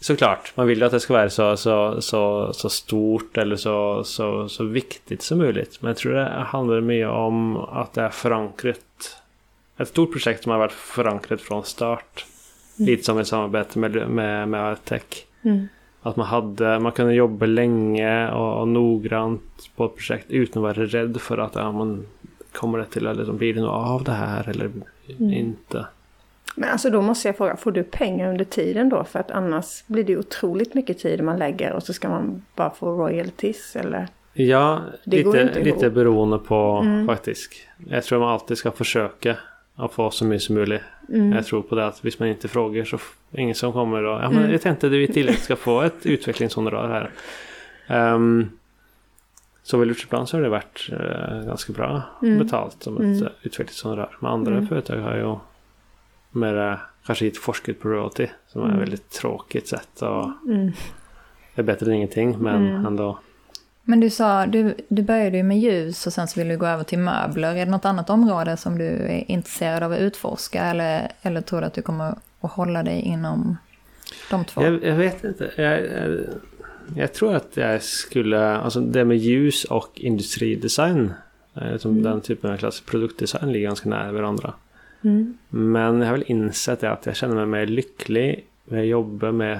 Såklart, 0.00 0.52
man 0.56 0.66
vill 0.66 0.78
ju 0.78 0.84
att 0.84 0.92
det 0.92 1.00
ska 1.00 1.12
vara 1.14 1.30
så, 1.30 1.56
så, 1.56 2.00
så, 2.00 2.52
så 2.52 2.68
stort 2.70 3.38
eller 3.38 3.56
så, 3.56 4.04
så, 4.04 4.48
så 4.48 4.64
viktigt 4.64 5.22
som 5.22 5.38
möjligt. 5.38 5.78
Men 5.82 5.88
jag 5.88 5.96
tror 5.96 6.12
det 6.12 6.28
handlar 6.28 6.80
mycket 6.80 7.08
om 7.08 7.56
att 7.56 7.92
det 7.92 8.02
är 8.02 8.10
förankrat. 8.10 9.16
Ett 9.76 9.88
stort 9.88 10.12
projekt 10.12 10.42
som 10.42 10.52
har 10.52 10.58
varit 10.58 10.72
förankrat 10.72 11.40
från 11.40 11.64
start. 11.64 12.26
Lite 12.76 13.02
som 13.04 13.18
ett 13.18 13.26
samarbete 13.28 13.78
med, 13.78 14.08
med, 14.10 14.48
med 14.48 14.72
Artec. 14.72 15.02
Mm. 15.42 15.68
Att 16.06 16.16
man, 16.16 16.26
hade, 16.26 16.78
man 16.78 16.92
kunde 16.92 17.14
jobba 17.14 17.46
länge 17.46 18.30
och, 18.30 18.60
och 18.60 18.68
noggrant 18.68 19.70
på 19.76 19.84
ett 19.84 19.96
projekt 19.96 20.26
utan 20.30 20.64
att 20.64 20.76
vara 20.76 20.86
rädd 20.86 21.20
för 21.20 21.38
att 21.38 21.54
ja, 21.54 21.72
man, 21.72 22.06
kommer 22.52 22.78
det 22.78 22.84
till, 22.84 23.06
eller 23.06 23.32
blir 23.32 23.54
det 23.54 23.60
något 23.60 23.88
av 23.88 24.04
det 24.04 24.12
här 24.12 24.48
eller 24.48 24.70
inte. 25.18 25.86
Men 26.56 26.70
alltså 26.70 26.90
då 26.90 27.02
måste 27.02 27.28
jag 27.28 27.36
fråga, 27.36 27.56
får 27.56 27.72
du 27.72 27.82
pengar 27.82 28.30
under 28.30 28.44
tiden 28.44 28.88
då? 28.88 29.04
För 29.04 29.18
att 29.18 29.30
annars 29.30 29.84
blir 29.86 30.04
det 30.04 30.16
otroligt 30.16 30.74
mycket 30.74 30.98
tid 30.98 31.24
man 31.24 31.38
lägger 31.38 31.72
och 31.72 31.82
så 31.82 31.92
ska 31.92 32.08
man 32.08 32.42
bara 32.56 32.70
få 32.70 32.86
royalties 32.90 33.76
eller? 33.76 34.08
Ja, 34.32 34.80
Det 35.04 35.16
lite, 35.16 35.60
lite 35.64 35.90
beroende 35.90 36.38
på 36.38 36.80
Mm. 36.84 37.06
faktiskt. 37.06 37.52
Jag 37.86 38.04
tror 38.04 38.20
man 38.20 38.28
alltid 38.28 38.58
ska 38.58 38.70
försöka 38.70 39.36
att 39.76 39.92
få 39.92 40.10
så 40.10 40.24
mycket 40.24 40.42
som 40.42 40.54
möjligt. 40.54 40.82
Mm. 41.08 41.32
Jag 41.32 41.46
tror 41.46 41.62
på 41.62 41.74
det 41.74 41.86
att 41.86 42.04
hvis 42.04 42.18
man 42.18 42.28
inte 42.28 42.48
frågar 42.48 42.84
så 42.84 42.96
f- 42.96 43.14
ingen 43.32 43.54
som 43.54 43.72
kommer 43.72 44.02
och 44.02 44.22
ja 44.22 44.30
men 44.30 44.38
Mm. 44.38 44.52
jag 44.52 44.60
tänkte 44.62 44.86
att 44.86 44.92
vi 44.92 45.08
tillägg 45.08 45.38
ska 45.38 45.56
få 45.56 45.82
ett 45.82 45.94
utvecklingshonorar 46.06 47.10
här. 47.88 48.14
Um, 48.14 48.50
så 49.62 49.78
vid 49.78 49.88
Lucheplan 49.88 50.26
så 50.26 50.36
har 50.36 50.42
det 50.42 50.48
varit 50.48 50.88
eh, 50.92 51.46
ganska 51.46 51.72
bra 51.72 52.02
Mm. 52.22 52.38
betalt 52.38 52.82
som 52.82 52.94
ett 52.96 53.00
Mm. 53.02 53.16
mm. 53.18 53.28
utvecklingshonorar. 53.42 54.16
Men 54.20 54.30
andra 54.30 54.52
Mm. 54.52 54.66
företag 54.68 54.96
har 54.96 55.16
ju 55.16 55.36
mer 56.30 56.56
eh, 56.70 56.76
kanske 57.06 57.26
inte 57.26 57.38
forskat 57.40 57.80
på 57.80 57.88
royalty 57.88 58.26
som 58.48 58.60
är 58.62 58.64
Mm. 58.66 58.76
ett 58.76 58.82
väldigt 58.82 59.10
tråkigt 59.10 59.68
sätt. 59.68 60.02
Och 60.02 60.30
Mm. 60.48 60.72
det 61.54 61.60
är 61.60 61.62
bättre 61.62 61.86
än 61.86 61.92
ingenting 61.96 62.38
men 62.38 62.66
Mm. 62.68 62.86
ändå. 62.86 63.18
Men 63.84 64.00
du 64.00 64.10
sa, 64.10 64.46
du, 64.46 64.74
du 64.88 65.02
började 65.02 65.36
ju 65.36 65.42
med 65.42 65.58
ljus 65.58 66.06
och 66.06 66.12
sen 66.12 66.28
så 66.28 66.40
vill 66.40 66.48
du 66.48 66.56
gå 66.56 66.66
över 66.66 66.84
till 66.84 66.98
möbler. 66.98 67.54
Är 67.56 67.64
det 67.66 67.70
något 67.70 67.84
annat 67.84 68.10
område 68.10 68.56
som 68.56 68.78
du 68.78 68.84
är 68.86 69.30
intresserad 69.30 69.82
av 69.82 69.92
att 69.92 69.98
utforska? 69.98 70.62
Eller, 70.64 71.08
eller 71.22 71.40
tror 71.40 71.60
du 71.60 71.66
att 71.66 71.74
du 71.74 71.82
kommer 71.82 72.14
att 72.40 72.50
hålla 72.52 72.82
dig 72.82 73.00
inom 73.00 73.56
de 74.30 74.44
två? 74.44 74.62
Jag, 74.62 74.84
jag 74.84 74.94
vet 74.96 75.24
inte. 75.24 75.50
Jag, 75.56 75.80
jag, 75.86 76.18
jag 76.96 77.12
tror 77.12 77.34
att 77.36 77.50
jag 77.56 77.82
skulle, 77.82 78.56
alltså 78.56 78.80
det 78.80 79.04
med 79.04 79.16
ljus 79.16 79.64
och 79.64 79.90
industridesign. 79.94 81.12
eh, 81.54 81.76
Som 81.76 81.90
Mm. 81.90 82.02
den 82.02 82.20
typen 82.20 82.50
av 82.52 82.56
klass 82.56 82.80
produktdesign 82.80 83.52
ligger 83.52 83.66
ganska 83.68 83.88
nära 83.88 84.12
varandra. 84.12 84.52
Mm. 85.02 85.38
Men 85.48 86.00
jag 86.00 86.06
har 86.06 86.12
väl 86.12 86.24
insett 86.26 86.84
att 86.84 87.06
jag 87.06 87.16
känner 87.16 87.34
mig 87.34 87.46
mer 87.46 87.66
lycklig 87.66 88.46
när 88.64 88.78
jag 88.78 88.86
jobbar 88.86 89.32
med 89.32 89.58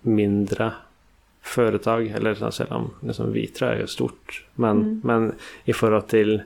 mindre 0.00 0.72
företag. 1.42 2.06
Eller 2.06 2.50
säga, 2.50 2.84
liksom 3.02 3.32
Vitra 3.32 3.74
är 3.74 3.80
ju 3.80 3.86
stort. 3.86 4.46
Men, 4.54 4.76
Mm. 4.76 5.00
men 5.04 5.34
i 5.64 5.72
förhållande 5.72 6.08
till 6.08 6.42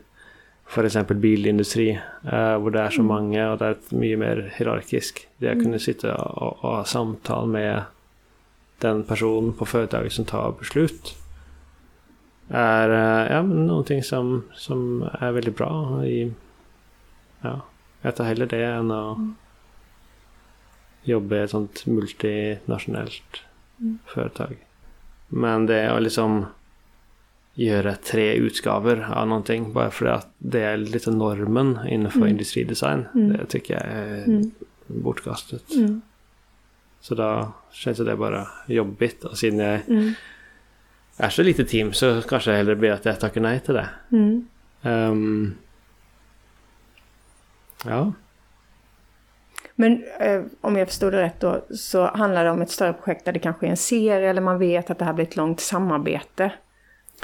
för 0.66 0.85
exempel 0.85 1.16
bilindustri. 1.16 2.00
Eh, 2.33 2.59
hvor 2.59 2.70
det 2.70 2.80
är 2.80 2.90
så 2.90 3.00
Mm. 3.00 3.07
många 3.07 3.52
och 3.52 3.59
det 3.59 3.64
är 3.66 3.76
mycket 3.88 4.18
mer 4.18 4.52
hierarkisk. 4.57 5.28
Där 5.37 5.46
jag 5.46 5.52
Mm. 5.52 5.64
kunde 5.64 5.78
sitta 5.78 6.14
och, 6.14 6.64
och 6.64 6.70
ha 6.76 6.85
samtal 6.85 7.48
med 7.48 7.83
den 8.78 9.02
person 9.02 9.52
på 9.52 9.66
företaget 9.66 10.12
som 10.12 10.24
tar 10.24 10.54
beslut. 10.59 11.14
Är 12.48 12.88
eh, 12.88 13.33
ja, 13.37 13.42
någonting 13.42 14.02
som, 14.02 14.44
som 14.54 15.09
är 15.20 15.33
väldigt 15.33 15.57
bra 15.57 16.07
i 16.07 16.33
Ja, 17.40 17.61
jag 18.02 18.16
tar 18.16 18.24
hellre 18.24 18.46
det 18.46 18.64
än 18.64 18.90
att 18.90 19.16
Mm. 19.16 19.35
jobba 21.02 21.37
i 21.37 21.38
ett 21.40 21.50
sånt 21.50 21.87
multinationellt 21.87 23.40
Mm. 23.80 23.98
företag. 24.07 24.57
Men 25.37 25.66
det 25.66 25.74
är 25.80 26.01
liksom 26.01 26.47
göra 27.55 27.95
tre 27.95 28.35
utgåvor 28.35 29.03
av 29.14 29.28
någonting 29.28 29.72
bara 29.72 29.91
för 29.91 30.07
att 30.07 30.28
det 30.39 30.61
är 30.61 30.76
lite 30.76 31.11
normen 31.11 31.78
inför 31.89 32.18
Mm. 32.18 32.28
industridesign. 32.30 33.05
Mm. 33.14 33.32
Det 33.32 33.47
tycker 33.47 33.74
jag 33.74 33.82
är 33.85 34.24
Mm. 34.24 34.51
bortkastat. 34.87 35.70
Mm. 35.74 36.01
Så 37.01 37.14
då 37.14 37.53
känns 37.72 37.99
det 37.99 38.16
bara 38.16 38.49
jobbigt 38.66 39.24
och 39.24 39.39
sen 39.39 39.59
jag 39.59 39.80
är 41.16 41.28
så 41.28 41.43
lite 41.43 41.64
team 41.64 41.93
så 41.93 42.22
kanske 42.22 42.51
jag 42.51 42.57
hellre 42.59 42.76
blir 42.76 42.91
att 42.91 43.05
jag 43.05 43.20
tackar 43.20 43.41
nej 43.41 43.61
till 43.61 43.74
det. 43.74 43.89
Mm. 44.12 44.49
Ehm, 44.82 45.55
ja. 47.85 48.12
Men 49.75 50.05
eh, 50.20 50.43
om 50.61 50.77
jag 50.77 50.89
förstod 50.89 51.12
det 51.12 51.22
rätt 51.22 51.41
då 51.41 51.64
så 51.77 52.05
handlar 52.07 52.45
det 52.45 52.51
om 52.51 52.62
ett 52.62 52.70
större 52.70 52.93
projekt 52.93 53.25
där 53.25 53.33
det 53.33 53.39
kanske 53.39 53.66
är 53.66 53.70
en 53.70 53.77
serie 53.77 54.31
eller 54.31 54.41
man 54.41 54.59
vet 54.59 54.91
att 54.91 54.99
det 54.99 55.05
här 55.05 55.12
blir 55.12 55.25
ett 55.27 55.37
långt 55.37 55.61
samarbete. 55.61 56.53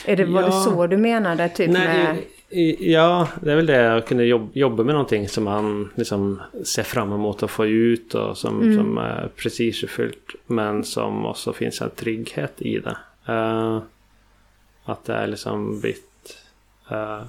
Är 0.04 0.16
det, 0.16 0.24
var 0.24 0.42
det 0.42 0.48
Ja. 0.48 0.52
så 0.52 0.86
du 0.86 0.96
menade? 0.96 1.48
Typ 1.48 1.70
med... 1.70 2.04
Nej, 2.14 2.28
i, 2.48 2.60
i, 2.60 2.92
ja, 2.92 3.28
det 3.42 3.52
är 3.52 3.56
väl 3.56 3.66
det 3.66 3.94
att 3.96 4.06
kunna 4.08 4.22
jobb, 4.22 4.50
jobba 4.52 4.82
med 4.84 4.94
någonting 4.94 5.28
som 5.28 5.44
man 5.44 5.90
liksom 5.94 6.40
ser 6.64 6.82
fram 6.82 7.12
emot 7.12 7.42
att 7.42 7.50
få 7.50 7.66
ut 7.66 8.14
och 8.14 8.38
som, 8.38 8.60
Mm. 8.62 8.76
som 8.76 8.98
är 8.98 9.28
prestigefyllt 9.36 10.34
men 10.46 10.84
som 10.84 11.26
också 11.26 11.52
finns 11.52 11.80
en 11.80 11.90
trygghet 11.90 12.62
i 12.62 12.78
det. 12.78 12.96
Eh, 13.28 13.78
att 14.84 15.04
det 15.04 15.14
är 15.14 15.26
liksom 15.26 15.80
blivit 15.80 16.38
uh, 16.92 17.22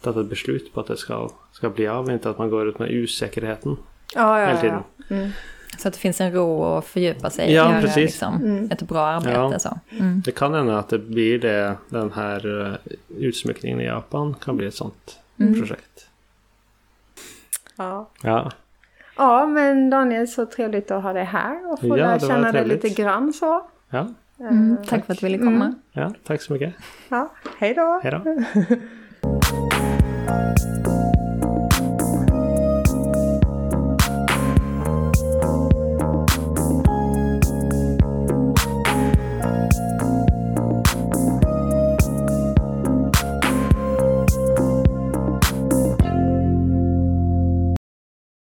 tagit 0.00 0.16
ett 0.18 0.26
beslut 0.30 0.74
på 0.74 0.80
att 0.80 0.86
det 0.86 0.96
ska, 0.96 1.30
ska 1.52 1.70
bli 1.70 1.86
av, 1.86 2.10
inte 2.10 2.30
att 2.30 2.38
man 2.38 2.50
går 2.50 2.68
ut 2.68 2.78
med 2.78 3.02
osäkerheten 3.02 3.76
ja, 4.14 4.40
ja, 4.40 4.46
hela 4.46 4.50
ja, 4.54 4.60
tiden. 4.60 4.82
ja. 5.08 5.16
Mm. 5.16 5.30
Så 5.78 5.88
att 5.88 5.94
det 5.94 6.00
finns 6.00 6.20
en 6.20 6.32
ro 6.32 6.64
att 6.64 6.84
fördjupa 6.84 7.30
sig 7.30 7.50
i. 7.50 7.54
Ja, 7.54 7.64
och 7.66 7.70
göra, 7.72 7.80
precis. 7.80 7.96
Liksom, 7.96 8.34
Mm. 8.34 8.70
Ett 8.70 8.82
bra 8.82 9.06
arbete. 9.06 9.30
Ja. 9.30 9.58
Så. 9.58 9.78
Mm. 9.90 10.22
Det 10.24 10.32
kan 10.32 10.54
hända 10.54 10.78
att 10.78 10.88
det 10.88 10.98
blir 10.98 11.38
det, 11.38 11.76
den 11.88 12.12
här 12.12 12.66
eh, 12.66 12.74
utsmyckningen 13.18 13.80
i 13.80 13.84
Japan 13.86 14.34
kan 14.44 14.56
bli 14.56 14.66
ett 14.66 14.74
sånt 14.74 15.18
Mm. 15.40 15.54
projekt. 15.60 16.06
Ja. 17.76 18.08
Ja, 18.22 18.50
ja, 19.16 19.46
men 19.46 19.90
Daniel, 19.90 20.28
så 20.28 20.46
trevligt 20.46 20.90
att 20.90 21.02
ha 21.02 21.12
dig 21.12 21.24
här 21.24 21.72
och 21.72 21.80
få 21.80 21.86
Ja, 21.88 21.96
lära 21.96 22.18
känna 22.20 22.52
dig 22.52 22.64
lite 22.66 22.88
grann 22.88 23.32
så. 23.32 23.66
ja, 23.90 24.06
Mm. 24.40 24.76
Eh, 24.82 24.84
Tack 24.88 25.06
för 25.06 25.12
att 25.12 25.20
du 25.20 25.26
ville 25.26 25.38
komma. 25.38 25.64
Mm. 25.64 25.74
ja 25.92 26.12
tack 26.24 26.42
så 26.42 26.52
mycket. 26.52 26.74
Ja, 27.08 27.32
hej 27.58 27.74
då! 27.74 28.00
Hej 28.02 28.12
då. 28.12 28.42